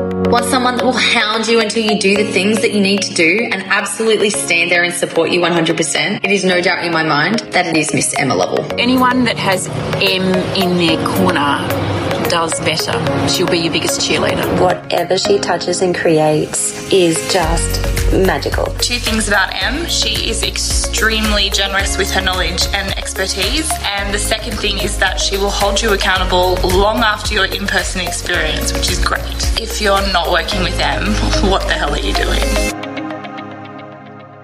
[0.00, 3.14] Want someone that will hound you until you do the things that you need to
[3.14, 6.24] do and absolutely stand there and support you 100%?
[6.24, 8.66] It is no doubt in my mind that it is Miss Emma Lovell.
[8.80, 11.93] Anyone that has M in their corner
[12.34, 14.60] does better, she'll be your biggest cheerleader.
[14.60, 17.80] Whatever she touches and creates is just
[18.12, 18.64] magical.
[18.78, 24.18] Two things about Em she is extremely generous with her knowledge and expertise, and the
[24.18, 28.72] second thing is that she will hold you accountable long after your in person experience,
[28.72, 29.22] which is great.
[29.62, 31.04] If you're not working with Em,
[31.48, 32.42] what the hell are you doing?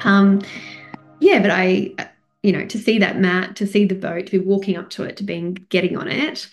[0.04, 0.42] Um,
[1.18, 1.92] yeah, but I,
[2.44, 5.02] you know, to see that mat, to see the boat, to be walking up to
[5.02, 6.48] it, to being getting on it,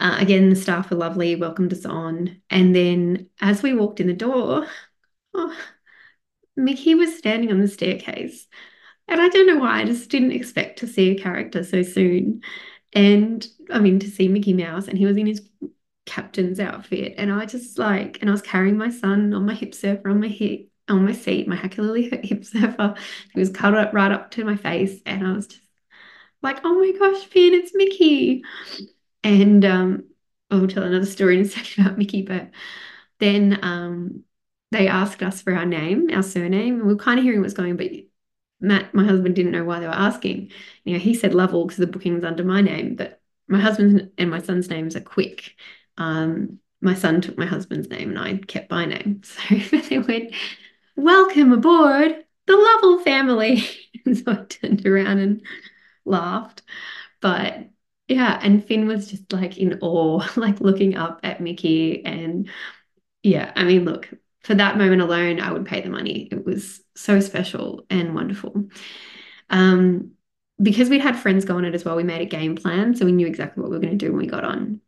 [0.00, 2.40] uh, again, the staff were lovely, welcomed us on.
[2.50, 4.66] And then as we walked in the door,
[5.34, 5.56] oh,
[6.56, 8.46] Mickey was standing on the staircase.
[9.08, 12.42] And I don't know why, I just didn't expect to see a character so soon.
[12.92, 15.42] And I mean, to see Mickey Mouse, and he was in his
[16.06, 17.14] captain's outfit.
[17.18, 20.20] And I just like, and I was carrying my son on my hip surfer on
[20.20, 22.94] my hip on my seat, my Hakulili hip surfer.
[23.34, 25.62] He was cuddled up right up to my face, and I was just
[26.42, 28.42] like, "Oh my gosh, Finn, it's Mickey!"
[29.24, 30.04] And um,
[30.50, 32.50] I'll tell another story in a second about Mickey, but
[33.18, 34.24] then um,
[34.70, 37.54] they asked us for our name, our surname, and we were kind of hearing what's
[37.54, 37.90] going, but
[38.60, 40.50] Matt, my husband, didn't know why they were asking.
[40.84, 44.30] You know, he said Lovell because the booking's under my name, but my husband and
[44.30, 45.54] my son's names are Quick.
[45.96, 49.22] Um, my son took my husband's name and I kept my name.
[49.48, 50.34] So they went,
[50.96, 53.62] Welcome aboard the Lovell family.
[54.06, 55.42] and so I turned around and
[56.04, 56.62] laughed.
[57.20, 57.68] But
[58.08, 62.04] yeah, and Finn was just like in awe, like looking up at Mickey.
[62.04, 62.48] And
[63.22, 64.08] yeah, I mean, look,
[64.42, 66.28] for that moment alone, I would pay the money.
[66.32, 68.68] It was so special and wonderful.
[69.50, 70.12] Um,
[70.60, 72.96] because we'd had friends go on it as well, we made a game plan.
[72.96, 74.80] So we knew exactly what we were going to do when we got on.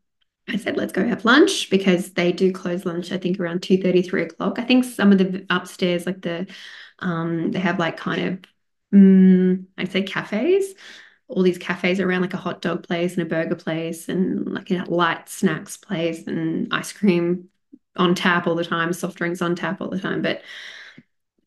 [0.49, 3.79] I said, let's go have lunch because they do close lunch, I think around 2
[4.03, 4.59] 3 o'clock.
[4.59, 6.49] I think some of the upstairs, like the,
[6.99, 8.45] um, they have like kind of,
[8.93, 10.75] um, I'd say cafes,
[11.31, 14.71] all these cafes around like a hot dog place and a burger place and like
[14.71, 17.49] a light snacks place and ice cream
[17.97, 20.23] on tap all the time, soft drinks on tap all the time.
[20.23, 20.43] But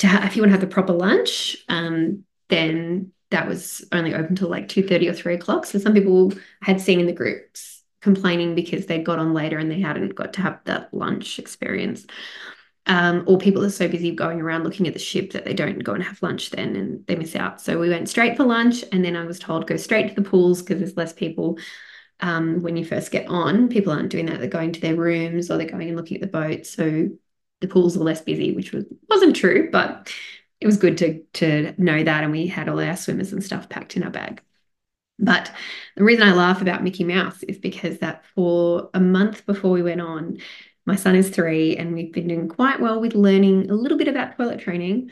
[0.02, 4.36] have, if you want to have the proper lunch, um, then that was only open
[4.36, 5.66] till like 2.30 or 3 o'clock.
[5.66, 9.72] So some people had seen in the groups complaining because they got on later and
[9.72, 12.06] they hadn't got to have that lunch experience.
[12.86, 15.80] Um, or people are so busy going around looking at the ship that they don't
[15.80, 17.62] go and have lunch then and they miss out.
[17.62, 20.30] So we went straight for lunch and then I was told go straight to the
[20.30, 21.58] pools because there's less people
[22.20, 23.70] um, when you first get on.
[23.70, 24.40] People aren't doing that.
[24.40, 26.66] They're going to their rooms or they're going and looking at the boat.
[26.66, 27.10] So
[27.62, 30.14] the pools are less busy, which was, wasn't true, but
[30.60, 32.24] it was good to, to know that.
[32.24, 34.42] And we had all our swimmers and stuff packed in our bag.
[35.20, 35.52] But
[35.96, 39.84] the reason I laugh about Mickey Mouse is because that for a month before we
[39.84, 40.40] went on,
[40.86, 44.08] my son is three, and we've been doing quite well with learning a little bit
[44.08, 45.12] about toilet training.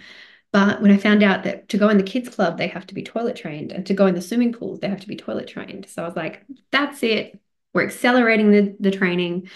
[0.51, 2.93] But when I found out that to go in the kids club, they have to
[2.93, 5.47] be toilet trained, and to go in the swimming pools, they have to be toilet
[5.47, 5.87] trained.
[5.89, 7.39] So I was like, that's it.
[7.73, 9.49] We're accelerating the, the training.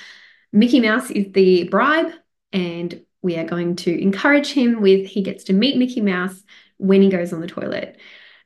[0.54, 2.12] Mickey Mouse is the bribe,
[2.54, 6.44] and we are going to encourage him with he gets to meet Mickey Mouse
[6.78, 8.00] when he goes on the toilet.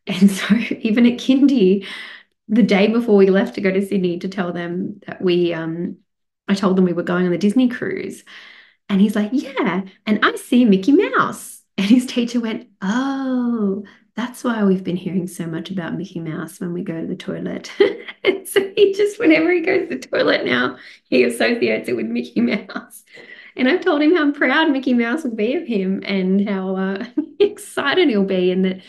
[0.08, 1.86] And so even at kindy,
[2.48, 5.98] the day before we left to go to Sydney to tell them that we um
[6.50, 8.24] I told them we were going on the Disney cruise.
[8.90, 11.62] And he's like, Yeah, and I see Mickey Mouse.
[11.78, 13.86] And his teacher went, Oh,
[14.16, 17.16] that's why we've been hearing so much about Mickey Mouse when we go to the
[17.16, 17.72] toilet.
[18.24, 22.08] and so he just, whenever he goes to the toilet now, he associates it with
[22.08, 23.06] Mickey Mouse.
[23.56, 27.06] And I've told him how proud Mickey Mouse will be of him and how uh,
[27.40, 28.82] excited he'll be, and that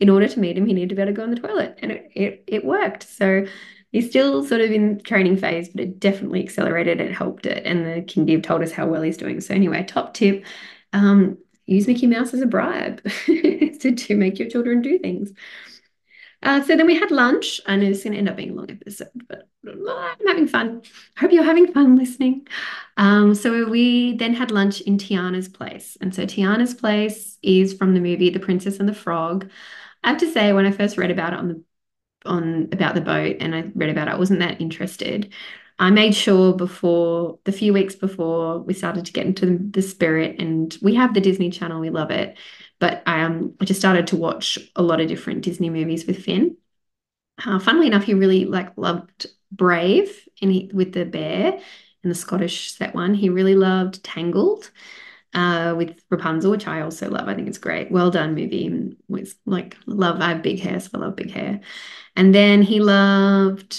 [0.00, 1.78] in order to meet him, he needed to be able to go on the toilet.
[1.80, 3.04] And it, it, it worked.
[3.04, 3.46] So
[3.94, 7.00] he's still sort of in training phase, but it definitely accelerated.
[7.00, 7.64] It helped it.
[7.64, 9.40] And the King kindy told us how well he's doing.
[9.40, 10.44] So anyway, top tip.
[10.92, 15.32] Um, use Mickey Mouse as a bribe to, to make your children do things.
[16.42, 18.70] Uh, so then we had lunch, and it's going to end up being a long
[18.70, 20.82] episode, but I'm having fun.
[21.16, 22.48] Hope you're having fun listening.
[22.96, 27.94] Um, so we then had lunch in Tiana's place, and so Tiana's place is from
[27.94, 29.48] the movie The Princess and the Frog.
[30.02, 31.62] I have to say, when I first read about it on the
[32.24, 35.32] on about the boat, and I read about it, I wasn't that interested.
[35.78, 40.40] I made sure before the few weeks before we started to get into the spirit,
[40.40, 42.36] and we have the Disney Channel, we love it.
[42.78, 46.56] But um, I just started to watch a lot of different Disney movies with Finn.
[47.44, 51.60] Uh, funnily enough, he really like loved Brave and he, with the bear
[52.02, 53.14] and the Scottish set one.
[53.14, 54.70] He really loved Tangled
[55.34, 57.28] uh, with Rapunzel, which I also love.
[57.28, 57.90] I think it's great.
[57.90, 58.96] Well done movie.
[59.08, 60.20] With like love.
[60.20, 61.60] I have big hair, so I love big hair.
[62.16, 63.76] And then he loved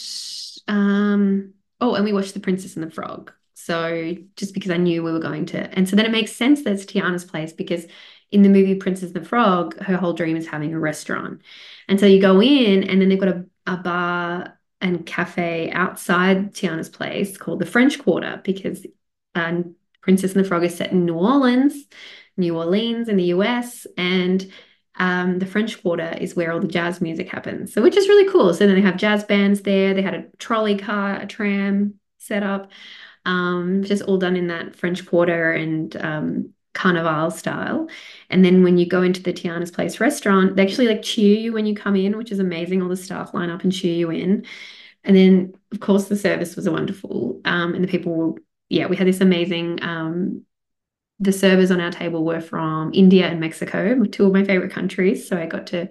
[0.68, 3.32] um, oh, and we watched The Princess and the Frog.
[3.54, 6.64] So just because I knew we were going to, and so then it makes sense
[6.64, 7.86] that it's Tiana's place because
[8.32, 11.42] in the movie Princess and the Frog, her whole dream is having a restaurant.
[11.88, 16.54] And so you go in, and then they've got a, a bar and cafe outside
[16.54, 18.86] Tiana's place called the French Quarter because
[19.34, 21.74] um, Princess and the Frog is set in New Orleans,
[22.38, 23.88] New Orleans in the US.
[23.98, 24.50] And
[24.98, 27.74] um, the French Quarter is where all the jazz music happens.
[27.74, 28.54] So, which is really cool.
[28.54, 29.96] So then they have jazz bands there.
[29.96, 32.72] They had a trolley car, a tram set up,
[33.26, 37.90] um, just all done in that French Quarter and um, Carnival style.
[38.30, 41.52] And then when you go into the Tiana's Place restaurant, they actually like cheer you
[41.52, 42.84] when you come in, which is amazing.
[42.84, 44.46] All the staff line up and cheer you in.
[45.04, 47.42] And then, of course, the service was wonderful.
[47.46, 48.38] Um, and the people
[48.70, 50.46] yeah, we had this amazing um,
[51.20, 55.28] the servers on our table were from India and Mexico, two of my favorite countries.
[55.28, 55.88] So I got to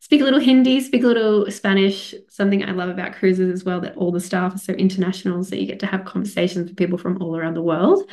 [0.00, 2.14] speak a little Hindi, speak a little Spanish.
[2.28, 5.54] Something I love about cruises as well that all the staff are so international, so
[5.54, 8.10] you get to have conversations with people from all around the world.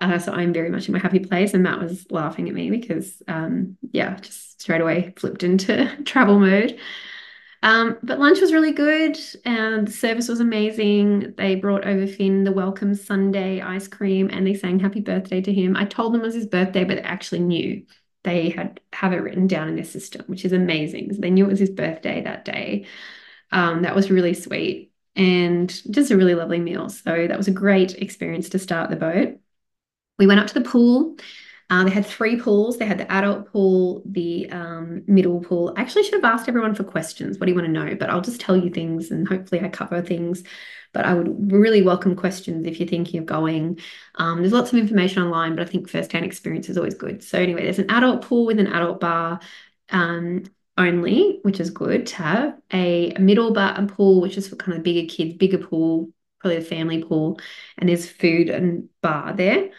[0.00, 1.54] Uh, so I'm very much in my happy place.
[1.54, 6.38] And Matt was laughing at me because, um, yeah, just straight away flipped into travel
[6.38, 6.78] mode.
[7.64, 11.32] Um, but lunch was really good and the service was amazing.
[11.38, 15.50] They brought over Finn the welcome sundae ice cream and they sang happy birthday to
[15.52, 15.74] him.
[15.74, 17.86] I told them it was his birthday, but they actually knew.
[18.22, 21.14] They had have it written down in their system, which is amazing.
[21.14, 22.86] So they knew it was his birthday that day.
[23.50, 26.90] Um, that was really sweet and just a really lovely meal.
[26.90, 29.38] So that was a great experience to start the boat.
[30.18, 31.16] We went up to the pool.
[31.70, 32.78] Uh, they had three pools.
[32.78, 35.72] They had the adult pool, the um, middle pool.
[35.76, 37.38] I actually should have asked everyone for questions.
[37.38, 37.94] What do you want to know?
[37.94, 40.42] But I'll just tell you things and hopefully I cover things.
[40.92, 43.80] But I would really welcome questions if you're thinking of going.
[44.16, 47.22] Um, there's lots of information online, but I think first-hand experience is always good.
[47.22, 49.40] So anyway, there's an adult pool with an adult bar.
[49.90, 50.44] Um,
[50.76, 54.56] only, which is good to have a, a middle bar and pool, which is for
[54.56, 57.38] kind of bigger kids, bigger pool, probably a family pool,
[57.78, 59.70] and there's food and bar there.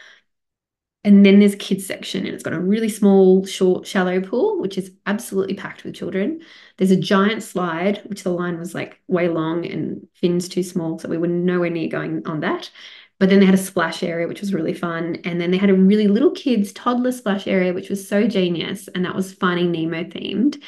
[1.05, 4.75] And then there's kids section, and it's got a really small, short, shallow pool, which
[4.75, 6.41] is absolutely packed with children.
[6.77, 10.97] There's a giant slide, which the line was like way long and Finn's too small,
[10.97, 12.71] so we were nowhere near going on that.
[13.19, 15.17] But then they had a splash area, which was really fun.
[15.23, 18.89] And then they had a really little kids toddler splash area, which was so genius.
[18.89, 20.61] And that was Finding Nemo themed.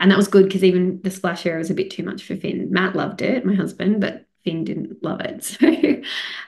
[0.00, 2.36] And that was good because even the splash area was a bit too much for
[2.36, 2.68] Finn.
[2.70, 5.58] Matt loved it, my husband, but Finn didn't love it.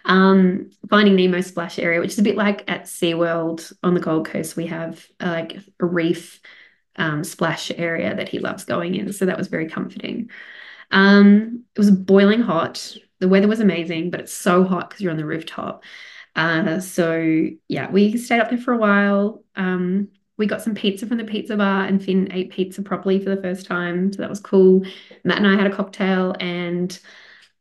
[0.06, 4.00] So, um, Finding Nemo splash area, which is a bit like at SeaWorld on the
[4.00, 6.40] Gold Coast, we have uh, like a reef
[6.96, 9.12] um, splash area that he loves going in.
[9.12, 10.30] So that was very comforting.
[10.90, 12.96] Um, it was boiling hot.
[13.18, 15.82] The weather was amazing, but it's so hot because you're on the rooftop.
[16.34, 19.42] Uh, so yeah, we stayed up there for a while.
[19.56, 23.34] Um, we got some pizza from the pizza bar, and Finn ate pizza properly for
[23.34, 24.12] the first time.
[24.12, 24.84] So that was cool.
[25.24, 26.98] Matt and I had a cocktail, and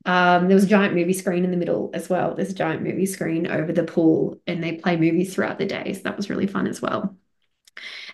[0.06, 2.36] um, there was a giant movie screen in the middle as well.
[2.36, 5.94] There's a giant movie screen over the pool, and they play movies throughout the day.
[5.94, 7.16] So that was really fun as well.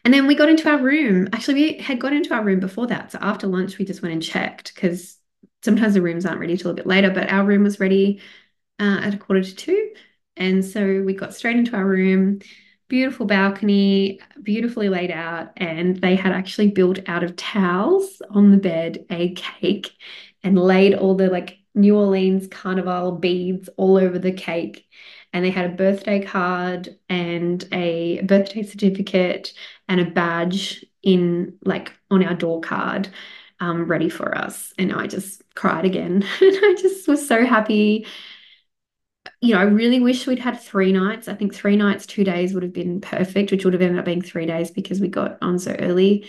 [0.04, 1.30] And then we got into our room.
[1.34, 3.12] Actually, we had got into our room before that.
[3.12, 5.18] So after lunch, we just went and checked because
[5.64, 8.22] sometimes the rooms aren't ready till a bit later, but our room was ready
[8.80, 9.92] uh, at a quarter to two.
[10.38, 12.40] And so we got straight into our room,
[12.88, 15.52] beautiful balcony, beautifully laid out.
[15.58, 19.92] And they had actually built out of towels on the bed a cake
[20.42, 24.88] and laid all the like New Orleans carnival beads all over the cake.
[25.34, 29.54] And they had a birthday card and a birthday certificate
[29.88, 33.10] and a badge in like on our door card
[33.62, 34.74] um, ready for us.
[34.78, 36.26] And I just cried again.
[36.42, 38.08] and I just was so happy.
[39.40, 41.28] You know, I really wish we'd had three nights.
[41.28, 44.06] I think three nights, two days would have been perfect, which would have ended up
[44.06, 46.28] being three days because we got on so early.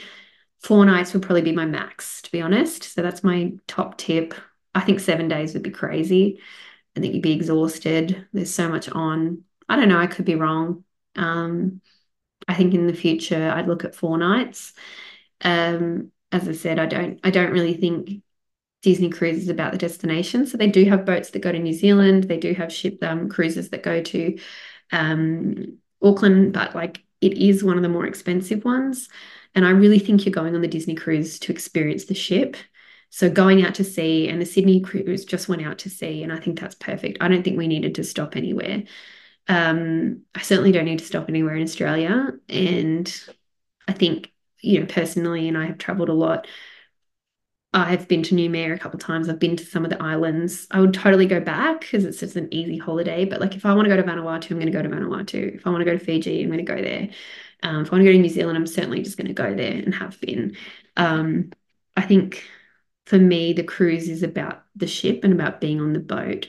[0.61, 2.85] Four nights would probably be my max, to be honest.
[2.85, 4.35] So that's my top tip.
[4.75, 6.41] I think seven days would be crazy.
[6.97, 8.27] I think you'd be exhausted.
[8.33, 9.45] There's so much on.
[9.69, 9.99] I don't know.
[9.99, 10.85] I could be wrong.
[11.17, 11.81] Um,
[12.49, 14.73] I think in the future I'd look at four nights.
[15.43, 17.21] Um, as I said, I don't.
[17.25, 18.23] I don't really think
[18.83, 20.47] Disney Cruise is about the destination.
[20.47, 22.25] So they do have boats that go to New Zealand.
[22.25, 24.39] They do have ship um, cruises that go to
[24.91, 29.09] um, Auckland, but like it is one of the more expensive ones.
[29.55, 32.57] And I really think you're going on the Disney Cruise to experience the ship
[33.15, 36.33] so going out to sea, and the Sydney cruise just went out to sea, and
[36.33, 37.19] I think that's perfect.
[37.21, 38.85] I don't think we needed to stop anywhere.
[39.49, 43.15] Um, I certainly don't need to stop anywhere in Australia, and
[43.87, 46.47] I think you know personally, and I have travelled a lot.
[47.75, 49.29] I've been to Noumea a couple of times.
[49.29, 50.67] I've been to some of the islands.
[50.71, 53.27] I would totally go back because it's just an easy holiday.
[53.27, 55.57] But like if I want to go to Vanuatu, I'm going to go to Vanuatu.
[55.57, 57.11] If I want to go to Fiji, I'm going to go there.
[57.63, 59.55] Um, if I want to go to New Zealand, I'm certainly just going to go
[59.55, 60.57] there and have been.
[60.97, 61.53] Um,
[61.95, 62.43] I think
[63.07, 66.49] for me, the cruise is about the ship and about being on the boat.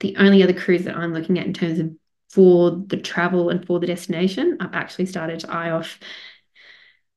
[0.00, 1.92] The only other cruise that I'm looking at in terms of
[2.30, 6.00] for the travel and for the destination, I've actually started to eye off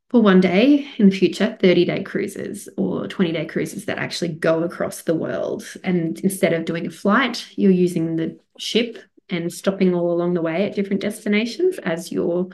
[0.09, 4.29] for one day in the future 30 day cruises or 20 day cruises that actually
[4.29, 5.65] go across the world.
[5.83, 10.41] And instead of doing a flight, you're using the ship and stopping all along the
[10.41, 12.49] way at different destinations as your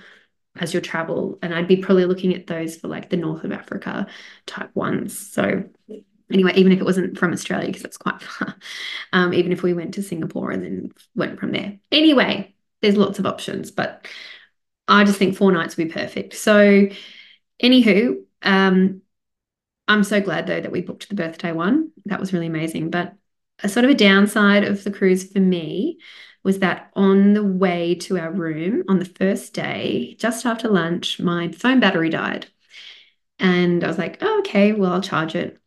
[0.56, 3.52] as your travel and I'd be probably looking at those for like the north of
[3.52, 4.06] Africa
[4.46, 5.64] type ones so
[6.32, 8.56] anyway, even if it wasn't from Australia, because it's quite far,
[9.12, 11.80] um, even if we went to Singapore and then went from there.
[11.92, 14.08] Anyway, there's lots of options, but
[14.88, 16.34] I just think four nights would be perfect.
[16.36, 16.88] So,
[17.62, 19.02] anywho, um,
[19.88, 21.92] I'm so glad though that we booked the birthday one.
[22.06, 22.90] That was really amazing.
[22.90, 23.14] But
[23.62, 26.00] a sort of a downside of the cruise for me
[26.44, 31.20] was that on the way to our room on the first day, just after lunch,
[31.20, 32.48] my phone battery died.
[33.40, 35.60] And I was like, oh, okay, well, I'll charge it.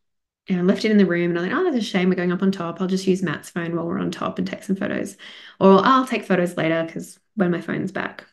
[0.48, 2.08] And I left it in the room and I like, oh, that's a shame.
[2.08, 2.80] We're going up on top.
[2.80, 5.16] I'll just use Matt's phone while we're on top and take some photos.
[5.58, 8.24] Or I'll take photos later because when my phone's back.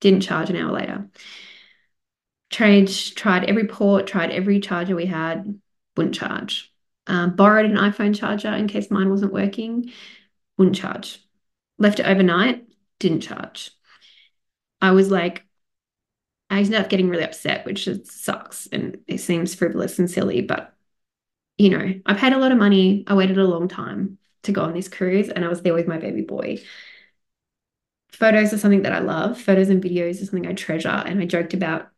[0.00, 1.08] Didn't charge an hour later.
[2.50, 5.60] Tried, tried every port, tried every charger we had,
[5.96, 6.72] wouldn't charge.
[7.06, 9.92] Um, borrowed an iPhone charger in case mine wasn't working,
[10.58, 11.24] wouldn't charge.
[11.78, 12.66] Left it overnight,
[12.98, 13.70] didn't charge.
[14.80, 15.44] I was like,
[16.48, 20.74] I ended up getting really upset, which sucks and it seems frivolous and silly, but
[21.60, 23.04] you know, I paid a lot of money.
[23.06, 25.86] I waited a long time to go on this cruise and I was there with
[25.86, 26.56] my baby boy.
[28.12, 29.38] Photos are something that I love.
[29.38, 30.88] Photos and videos are something I treasure.
[30.88, 31.90] And I joked about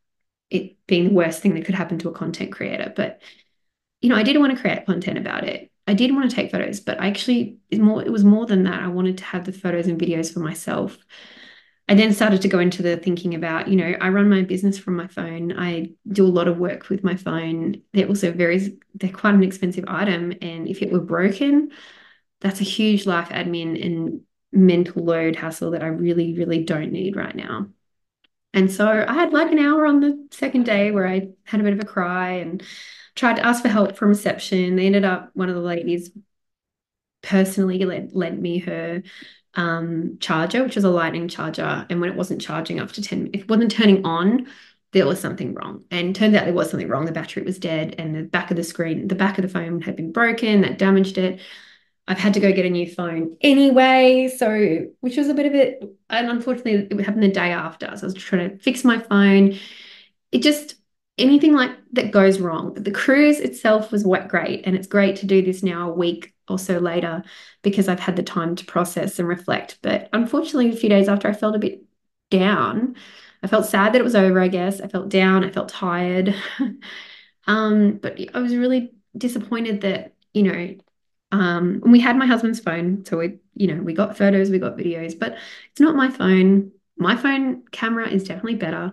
[0.50, 2.92] it being the worst thing that could happen to a content creator.
[2.94, 3.22] But,
[4.00, 5.70] you know, I didn't want to create content about it.
[5.86, 8.82] I did want to take photos, but I actually, more, it was more than that.
[8.82, 10.98] I wanted to have the photos and videos for myself.
[11.88, 14.78] I then started to go into the thinking about, you know, I run my business
[14.78, 15.58] from my phone.
[15.58, 17.82] I do a lot of work with my phone.
[17.92, 20.32] They're also very, they're quite an expensive item.
[20.40, 21.70] And if it were broken,
[22.40, 24.20] that's a huge life admin and
[24.52, 27.68] mental load hassle that I really, really don't need right now.
[28.54, 31.64] And so I had like an hour on the second day where I had a
[31.64, 32.62] bit of a cry and
[33.14, 34.76] tried to ask for help from reception.
[34.76, 36.10] They ended up, one of the ladies
[37.22, 39.02] personally lent, lent me her
[39.55, 41.86] um, charger, which was a lightning charger.
[41.88, 44.46] And when it wasn't charging after 10, if it wasn't turning on,
[44.92, 45.84] there was something wrong.
[45.90, 47.07] And turns out there was something wrong.
[47.07, 49.80] The battery was dead and the back of the screen, the back of the phone
[49.80, 51.40] had been broken, that damaged it.
[52.09, 54.28] I've had to go get a new phone anyway.
[54.36, 55.82] So, which was a bit of it.
[56.11, 57.96] And unfortunately, it happened the day after.
[57.96, 59.59] So I was trying to fix my phone.
[60.30, 60.74] It just,
[61.22, 62.74] anything like that goes wrong.
[62.74, 64.62] The cruise itself was what great.
[64.66, 67.22] And it's great to do this now a week or so later
[67.62, 69.78] because I've had the time to process and reflect.
[69.82, 71.82] But unfortunately, a few days after, I felt a bit
[72.30, 72.96] down.
[73.42, 74.80] I felt sad that it was over, I guess.
[74.80, 75.44] I felt down.
[75.44, 76.34] I felt tired.
[77.46, 80.76] um, but I was really disappointed that, you know,
[81.30, 83.04] um, we had my husband's phone.
[83.04, 85.38] So we, you know, we got photos, we got videos, but
[85.70, 86.72] it's not my phone.
[86.96, 88.92] My phone camera is definitely better.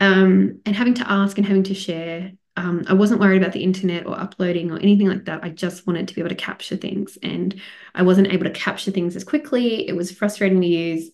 [0.00, 3.62] Um, and having to ask and having to share um, I wasn't worried about the
[3.62, 5.44] internet or uploading or anything like that.
[5.44, 7.60] I just wanted to be able to capture things, and
[7.94, 9.86] I wasn't able to capture things as quickly.
[9.88, 11.10] It was frustrating to use.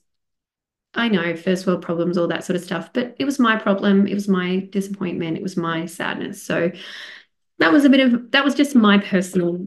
[0.94, 4.06] I know first world problems, all that sort of stuff, but it was my problem.
[4.06, 5.36] It was my disappointment.
[5.36, 6.42] It was my sadness.
[6.42, 6.72] So
[7.58, 9.66] that was a bit of that was just my personal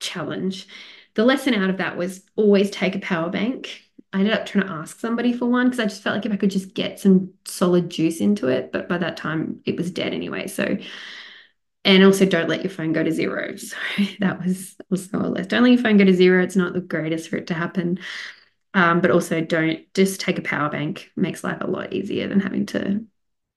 [0.00, 0.66] challenge.
[1.14, 3.84] The lesson out of that was always take a power bank.
[4.16, 6.32] I ended up trying to ask somebody for one because I just felt like if
[6.32, 9.90] I could just get some solid juice into it, but by that time it was
[9.90, 10.46] dead anyway.
[10.46, 10.78] So,
[11.84, 13.54] and also don't let your phone go to zero.
[13.56, 13.76] So
[14.20, 15.50] that was also a list.
[15.50, 16.42] Don't let your phone go to zero.
[16.42, 17.98] It's not the greatest for it to happen.
[18.72, 21.10] Um, but also don't just take a power bank.
[21.14, 23.04] Makes life a lot easier than having to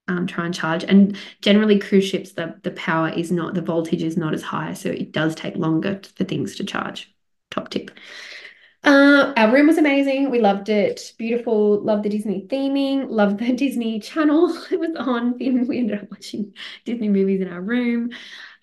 [0.08, 0.84] um, try and charge.
[0.84, 4.74] And generally, cruise ships, the the power is not the voltage is not as high,
[4.74, 7.14] so it does take longer for things to charge.
[7.50, 7.90] Top tip.
[8.82, 10.30] Uh, our room was amazing.
[10.30, 11.12] We loved it.
[11.18, 11.80] Beautiful.
[11.80, 13.10] Loved the Disney theming.
[13.10, 14.56] Loved the Disney Channel.
[14.70, 15.36] It was on.
[15.38, 16.54] We ended up watching
[16.84, 18.10] Disney movies in our room.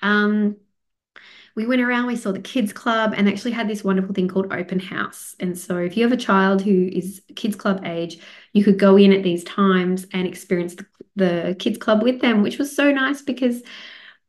[0.02, 0.58] Um,
[1.56, 4.54] we went around, we saw the kids club and actually had this wonderful thing called
[4.54, 5.36] open house.
[5.40, 8.20] And so if you have a child who is kids club age,
[8.54, 12.44] you could go in at these times and experience the, the kids club with them,
[12.44, 13.64] which was so nice because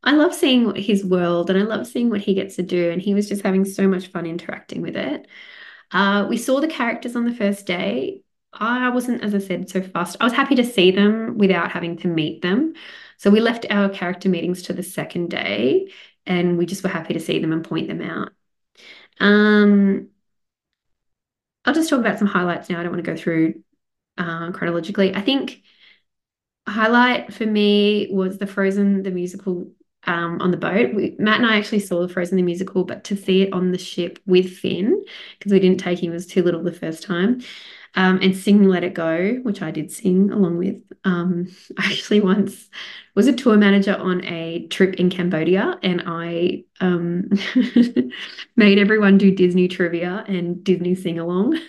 [0.03, 2.91] I love seeing his world and I love seeing what he gets to do.
[2.91, 5.27] And he was just having so much fun interacting with it.
[5.91, 8.21] Uh, we saw the characters on the first day.
[8.53, 10.17] I wasn't, as I said, so fast.
[10.19, 12.73] I was happy to see them without having to meet them.
[13.17, 15.91] So we left our character meetings to the second day
[16.25, 18.31] and we just were happy to see them and point them out.
[19.19, 20.09] Um,
[21.65, 22.79] I'll just talk about some highlights now.
[22.79, 23.61] I don't want to go through
[24.17, 25.13] uh, chronologically.
[25.15, 25.61] I think
[26.67, 29.71] highlight for me was the Frozen the musical
[30.05, 30.93] um, on the boat.
[30.93, 33.71] We, Matt and I actually saw the Frozen the musical, but to see it on
[33.71, 35.03] the ship with Finn,
[35.37, 37.41] because we didn't take him, was too little the first time.
[37.95, 40.79] Um, and sing Let It Go, which I did sing along with.
[41.05, 41.47] Um,
[41.79, 42.69] I actually once
[43.15, 47.29] was a tour manager on a trip in Cambodia, and I um,
[48.55, 51.59] made everyone do Disney trivia and Disney sing along.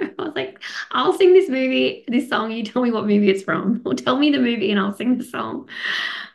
[0.18, 0.60] I was like,
[0.92, 2.50] I'll sing this movie, this song.
[2.50, 5.18] You tell me what movie it's from, or tell me the movie, and I'll sing
[5.18, 5.68] the song.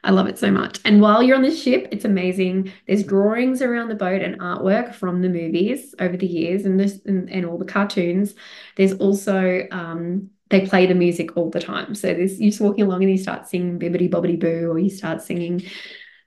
[0.04, 0.80] I love it so much.
[0.86, 2.72] And while you're on the ship, it's amazing.
[2.88, 7.00] There's drawings around the boat and artwork from the movies over the years and this
[7.06, 8.36] and, and all the cartoons.
[8.76, 11.96] There's also um, they play the music all the time.
[11.96, 14.92] So this you're just walking along and you start singing Bibbidi Bobbidi Boo, or you
[14.92, 15.64] start singing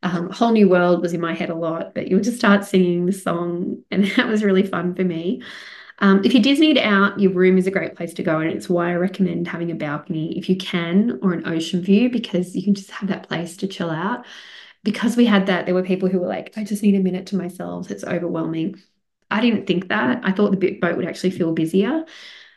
[0.03, 3.07] um, Whole New World was in my head a lot, but you'll just start singing
[3.07, 5.43] the song, and that was really fun for me.
[6.01, 8.69] Um, if you're Disneyed out, your room is a great place to go, and it's
[8.69, 12.63] why I recommend having a balcony if you can, or an ocean view, because you
[12.63, 14.25] can just have that place to chill out.
[14.85, 17.27] Because we had that, there were people who were like, I just need a minute
[17.27, 17.91] to myself.
[17.91, 18.81] It's overwhelming.
[19.31, 20.21] I didn't think that.
[20.25, 22.05] I thought the boat would actually feel busier.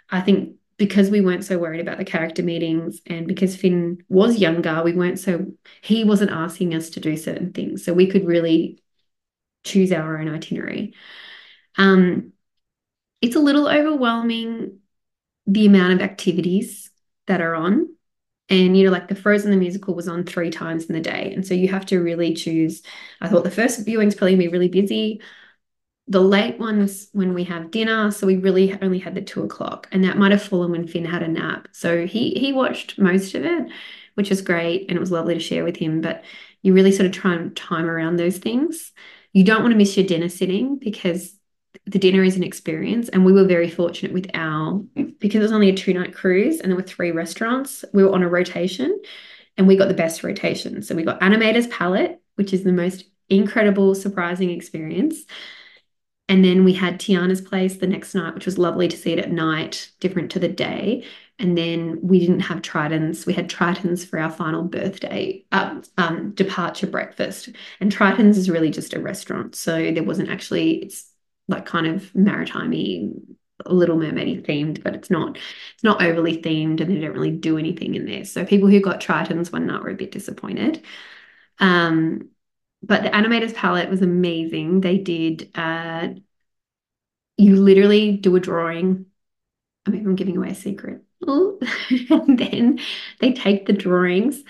[0.09, 4.37] I think because we weren't so worried about the character meetings and because Finn was
[4.37, 5.45] younger, we weren't so,
[5.81, 7.83] he wasn't asking us to do certain things.
[7.83, 8.81] So we could really
[9.63, 10.93] choose our own itinerary.
[11.77, 12.30] Um,
[13.21, 14.79] it's a little overwhelming
[15.47, 16.89] the amount of activities
[17.27, 17.87] that are on.
[18.49, 21.31] And, you know, like the Frozen the musical was on three times in the day.
[21.33, 22.81] And so you have to really choose.
[23.21, 25.21] I thought the first viewing's probably to be really busy.
[26.07, 28.11] The late ones when we have dinner.
[28.11, 29.87] So we really only had the two o'clock.
[29.91, 31.69] And that might have fallen when Finn had a nap.
[31.71, 33.71] So he he watched most of it,
[34.15, 34.89] which was great.
[34.89, 36.01] And it was lovely to share with him.
[36.01, 36.25] But
[36.61, 38.91] you really sort of try and time around those things.
[39.31, 41.33] You don't want to miss your dinner sitting because
[41.85, 43.09] the dinner is an experience.
[43.09, 44.79] And we were very fortunate with our,
[45.19, 48.13] because it was only a two night cruise and there were three restaurants, we were
[48.13, 49.01] on a rotation
[49.57, 50.81] and we got the best rotation.
[50.81, 55.25] So we got Animator's Palate, which is the most incredible, surprising experience.
[56.29, 59.19] And then we had Tiana's Place the next night, which was lovely to see it
[59.19, 61.05] at night, different to the day.
[61.39, 63.25] And then we didn't have Tritons.
[63.25, 67.49] We had Tritons for our final birthday um, um, departure breakfast.
[67.81, 69.55] And Tritons is really just a restaurant.
[69.55, 71.10] So there wasn't actually, it's
[71.47, 73.13] like kind of maritimey
[73.65, 77.31] a Little Mermaid themed, but it's not it's not overly themed, and they don't really
[77.31, 78.25] do anything in there.
[78.25, 80.83] So people who got Tritons one night were a bit disappointed.
[81.59, 82.29] Um,
[82.83, 84.81] but the animators palate was amazing.
[84.81, 86.09] They did uh,
[87.37, 89.05] you literally do a drawing.
[89.85, 91.03] I mean, I'm giving away a secret.
[91.27, 92.79] and then
[93.19, 94.43] they take the drawings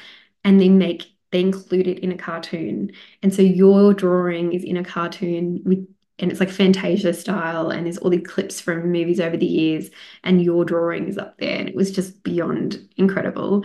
[0.44, 2.92] and they make they include it in a cartoon.
[3.24, 5.88] And so your drawing is in a cartoon with
[6.22, 9.90] and it's like Fantasia style, and there's all these clips from movies over the years,
[10.24, 13.64] and your drawing is up there, and it was just beyond incredible.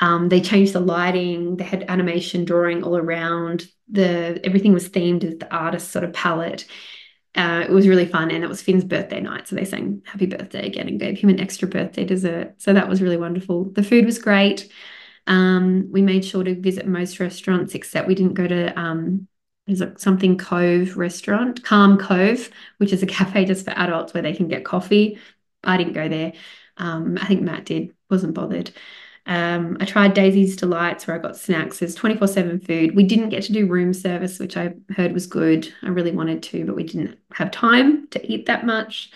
[0.00, 3.66] Um, they changed the lighting, they had animation drawing all around.
[3.90, 6.66] The everything was themed as the artist sort of palette.
[7.36, 10.26] Uh, it was really fun, and it was Finn's birthday night, so they sang "Happy
[10.26, 12.54] Birthday" again and gave him an extra birthday dessert.
[12.58, 13.64] So that was really wonderful.
[13.64, 14.70] The food was great.
[15.26, 19.26] Um, we made sure to visit most restaurants, except we didn't go to um,
[19.66, 24.22] there's a, something Cove restaurant, Calm Cove, which is a cafe just for adults where
[24.22, 25.18] they can get coffee.
[25.62, 26.34] I didn't go there.
[26.76, 28.70] Um, I think Matt did, wasn't bothered.
[29.26, 31.78] Um, I tried Daisy's De-Lites where I got snacks.
[31.78, 32.94] There's 24 7 food.
[32.94, 35.72] We didn't get to do room service, which I heard was good.
[35.82, 39.10] I really wanted to, but we didn't have time to eat that much.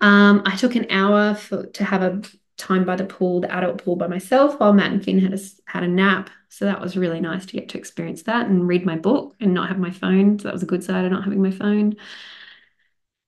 [0.00, 2.22] Um, I took an hour for, to have a
[2.60, 5.38] time by the pool, the adult pool by myself, while Matt and Finn had a,
[5.66, 6.30] had a nap.
[6.48, 9.54] So that was really nice to get to experience that and read my book and
[9.54, 10.38] not have my phone.
[10.38, 11.96] So that was a good side of not having my phone.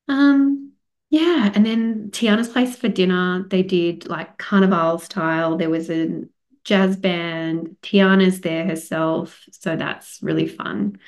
[0.09, 0.73] Um,
[1.11, 5.57] yeah, and then Tiana's place for dinner, they did like carnival style.
[5.57, 6.23] There was a
[6.65, 7.77] jazz band.
[7.83, 10.99] Tiana's there herself, so that's really fun.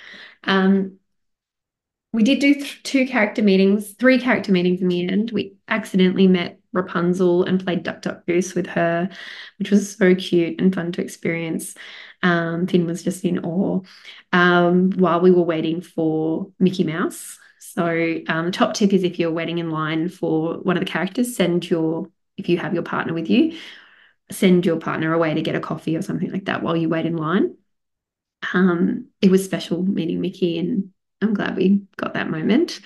[0.45, 0.99] Um,
[2.15, 5.33] we did do th- two character meetings, three character meetings in the end.
[5.33, 9.11] We accidentally met Rapunzel and played Duck Duck Goose with her,
[9.59, 11.75] which was so cute and fun to experience.
[12.23, 13.81] Um, Finn was just in awe
[14.33, 17.37] um, while we were waiting for Mickey Mouse.
[17.59, 21.35] So, um, top tip is if you're waiting in line for one of the characters,
[21.35, 23.59] send your, if you have your partner with you,
[24.31, 27.07] send your partner away to get a coffee or something like that while you wait
[27.07, 27.57] in line.
[28.53, 30.94] Um, it was special meeting Mickey, and
[31.25, 32.81] I'm glad we got that moment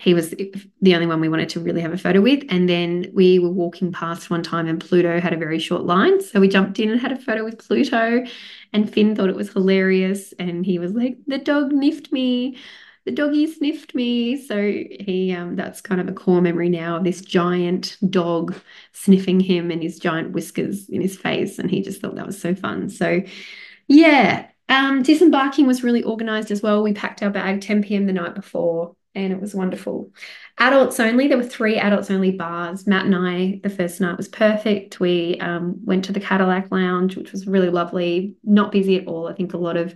[0.00, 2.44] he was the only one we wanted to really have a photo with.
[2.48, 6.20] And then we were walking past one time and Pluto had a very short line.
[6.20, 8.24] So we jumped in and had a photo with Pluto.
[8.72, 10.32] And Finn thought it was hilarious.
[10.38, 12.58] And he was like, the dog sniffed me.
[13.06, 14.40] The doggy sniffed me.
[14.40, 18.54] So he um, that's kind of a core memory now of this giant dog
[18.92, 21.58] sniffing him and his giant whiskers in his face.
[21.58, 22.88] And he just thought that was so fun.
[22.88, 23.22] So
[23.88, 26.82] yeah, um, disembarking was really organized as well.
[26.82, 28.06] We packed our bag 10 p.m.
[28.06, 30.12] the night before and it was wonderful.
[30.58, 32.86] Adults only, there were three adults only bars.
[32.86, 35.00] Matt and I, the first night was perfect.
[35.00, 39.28] We um, went to the Cadillac Lounge, which was really lovely, not busy at all.
[39.28, 39.94] I think a lot of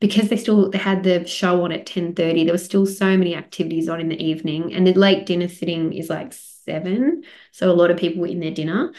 [0.00, 3.34] because they still they had the show on at 10:30 there were still so many
[3.34, 7.72] activities on in the evening and the late dinner sitting is like 7 so a
[7.72, 8.92] lot of people were in their dinner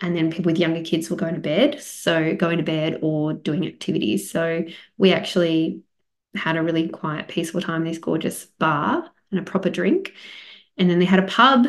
[0.00, 3.32] and then people with younger kids were going to bed so going to bed or
[3.32, 4.64] doing activities so
[4.96, 5.82] we actually
[6.34, 10.14] had a really quiet, peaceful time in this gorgeous bar and a proper drink.
[10.76, 11.66] And then they had a pub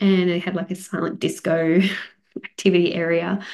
[0.00, 1.80] and they had like a silent disco
[2.44, 3.44] activity area.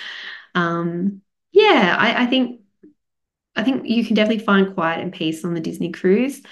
[0.54, 1.22] Um,
[1.52, 2.60] yeah, I, I, think
[3.56, 6.42] I think you can definitely find quiet and peace on the Disney cruise.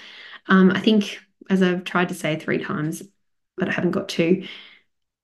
[0.47, 1.19] Um, I think,
[1.49, 3.03] as I've tried to say three times,
[3.55, 4.45] but I haven't got to.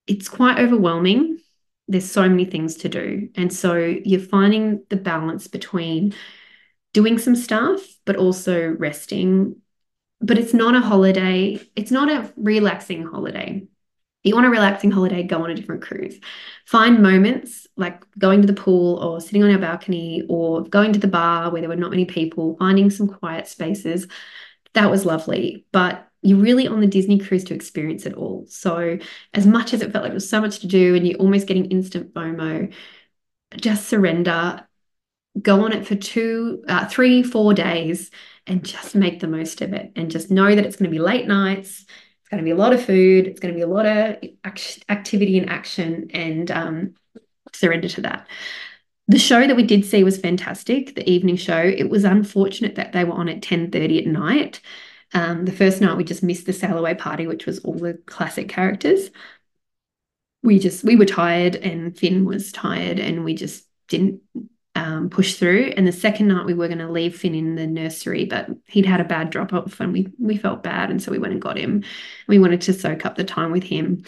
[0.07, 1.39] It's quite overwhelming.
[1.89, 3.29] There's so many things to do.
[3.35, 6.13] And so you're finding the balance between
[6.93, 9.57] doing some stuff, but also resting.
[10.21, 13.63] But it's not a holiday, it's not a relaxing holiday.
[14.23, 16.19] If you want a relaxing holiday, go on a different cruise.
[16.65, 20.99] Find moments like going to the pool or sitting on our balcony or going to
[20.99, 24.07] the bar where there were not many people, finding some quiet spaces.
[24.73, 25.65] That was lovely.
[25.71, 28.45] But you're really on the Disney cruise to experience it all.
[28.49, 28.97] So,
[29.33, 31.47] as much as it felt like there was so much to do and you're almost
[31.47, 32.73] getting instant FOMO,
[33.55, 34.65] just surrender,
[35.41, 38.11] go on it for two, uh, three, four days,
[38.45, 39.91] and just make the most of it.
[39.95, 41.85] And just know that it's going to be late nights.
[42.19, 43.27] It's going to be a lot of food.
[43.27, 44.17] It's going to be a lot of
[44.89, 46.95] activity and action, and um,
[47.53, 48.27] surrender to that.
[49.07, 50.95] The show that we did see was fantastic.
[50.95, 51.61] The evening show.
[51.61, 54.59] It was unfortunate that they were on at ten thirty at night
[55.13, 57.95] um, the first night we just missed the sail away party, which was all the
[58.05, 59.09] classic characters.
[60.43, 64.21] We just we were tired and Finn was tired and we just didn't
[64.75, 65.73] um, push through.
[65.75, 68.85] And the second night we were going to leave Finn in the nursery, but he'd
[68.85, 71.41] had a bad drop off and we we felt bad, and so we went and
[71.41, 71.83] got him.
[72.27, 74.03] We wanted to soak up the time with him,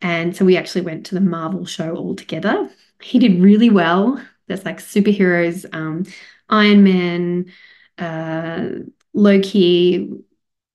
[0.00, 2.70] and so we actually went to the Marvel show all together.
[3.00, 4.22] He did really well.
[4.46, 6.04] There's like superheroes, um,
[6.48, 7.52] Iron Man,
[7.98, 8.68] uh,
[9.14, 10.10] Loki,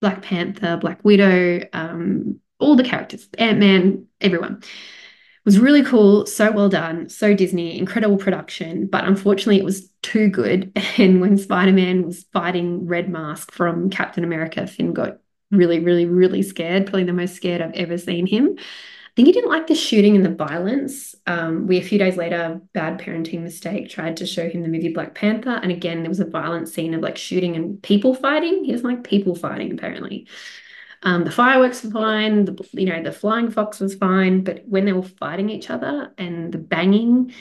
[0.01, 4.59] Black Panther, Black Widow, um, all the characters, Ant Man, everyone.
[4.61, 8.87] It was really cool, so well done, so Disney, incredible production.
[8.87, 10.71] But unfortunately, it was too good.
[10.97, 15.19] And when Spider Man was fighting Red Mask from Captain America, Finn got
[15.51, 16.85] really, really, really scared.
[16.85, 18.57] Probably the most scared I've ever seen him
[19.17, 21.15] think he didn't like the shooting and the violence.
[21.25, 24.93] Um, we, a few days later, bad parenting mistake, tried to show him the movie
[24.93, 25.59] Black Panther.
[25.63, 28.63] And again, there was a violent scene of like shooting and people fighting.
[28.63, 30.27] He doesn't like people fighting, apparently.
[31.01, 32.45] Um, the fireworks were fine.
[32.45, 34.43] The, you know, the flying fox was fine.
[34.43, 37.33] But when they were fighting each other and the banging,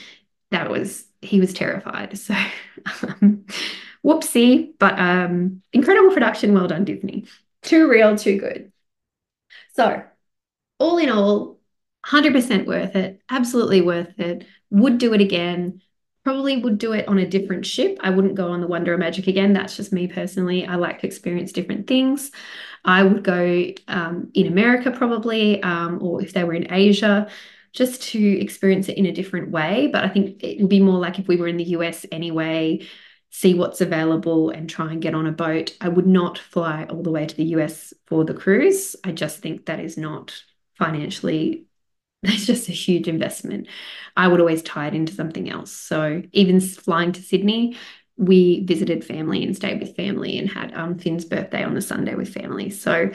[0.52, 2.16] that was, he was terrified.
[2.16, 2.34] So,
[3.02, 3.44] um,
[4.02, 4.72] whoopsie.
[4.78, 6.54] But um, incredible production.
[6.54, 7.26] Well done, Disney.
[7.60, 8.72] Too real, too good.
[9.74, 10.04] So,
[10.78, 11.55] all in all,
[12.08, 14.46] 100% worth it, absolutely worth it.
[14.70, 15.82] Would do it again.
[16.24, 17.98] Probably would do it on a different ship.
[18.00, 19.52] I wouldn't go on the Wonder of Magic again.
[19.52, 20.66] That's just me personally.
[20.66, 22.30] I like to experience different things.
[22.84, 27.28] I would go um, in America probably, um, or if they were in Asia,
[27.72, 29.88] just to experience it in a different way.
[29.92, 32.86] But I think it would be more like if we were in the US anyway,
[33.30, 35.76] see what's available and try and get on a boat.
[35.80, 38.96] I would not fly all the way to the US for the cruise.
[39.04, 40.40] I just think that is not
[40.78, 41.66] financially
[42.28, 43.66] it's just a huge investment.
[44.16, 45.70] I would always tie it into something else.
[45.70, 47.76] So even flying to Sydney,
[48.16, 52.14] we visited family and stayed with family and had um, Finn's birthday on the Sunday
[52.14, 52.70] with family.
[52.70, 53.10] So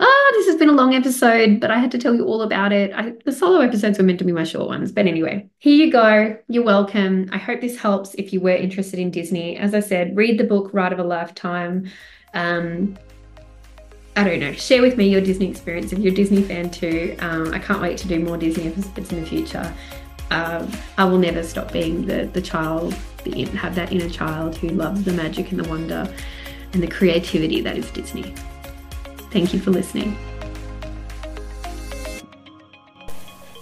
[0.00, 2.72] ah, this has been a long episode, but I had to tell you all about
[2.72, 2.92] it.
[2.94, 5.90] I, the solo episodes were meant to be my short ones, but anyway, here you
[5.90, 6.36] go.
[6.48, 7.28] You're welcome.
[7.32, 9.56] I hope this helps if you were interested in Disney.
[9.56, 11.90] As I said, read the book Ride of a Lifetime.
[12.34, 12.96] Um,
[14.18, 17.14] I don't know, share with me your Disney experience if you're a Disney fan too.
[17.20, 19.72] Um, I can't wait to do more Disney episodes in the future.
[20.32, 24.70] Um, I will never stop being the, the child, the, have that inner child who
[24.70, 26.12] loves the magic and the wonder
[26.72, 28.34] and the creativity that is Disney.
[29.30, 30.18] Thank you for listening.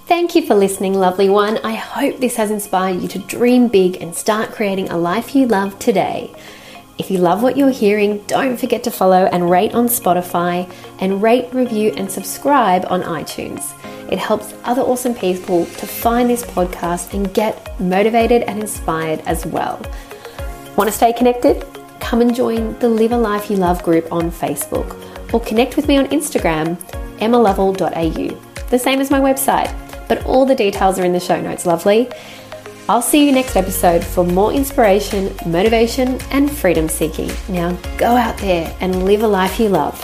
[0.07, 1.59] Thank you for listening, lovely one.
[1.59, 5.47] I hope this has inspired you to dream big and start creating a life you
[5.47, 6.35] love today.
[6.99, 11.23] If you love what you're hearing, don't forget to follow and rate on Spotify and
[11.23, 13.75] rate, review, and subscribe on iTunes.
[14.11, 19.45] It helps other awesome people to find this podcast and get motivated and inspired as
[19.45, 19.79] well.
[20.77, 21.67] Want to stay connected?
[22.01, 25.89] Come and join the Live a Life You Love group on Facebook or connect with
[25.89, 26.77] me on Instagram,
[27.19, 28.67] emmalovell.au.
[28.71, 29.75] The same as my website,
[30.09, 32.09] but all the details are in the show notes, lovely.
[32.89, 37.31] I'll see you next episode for more inspiration, motivation, and freedom seeking.
[37.49, 40.01] Now go out there and live a life you love.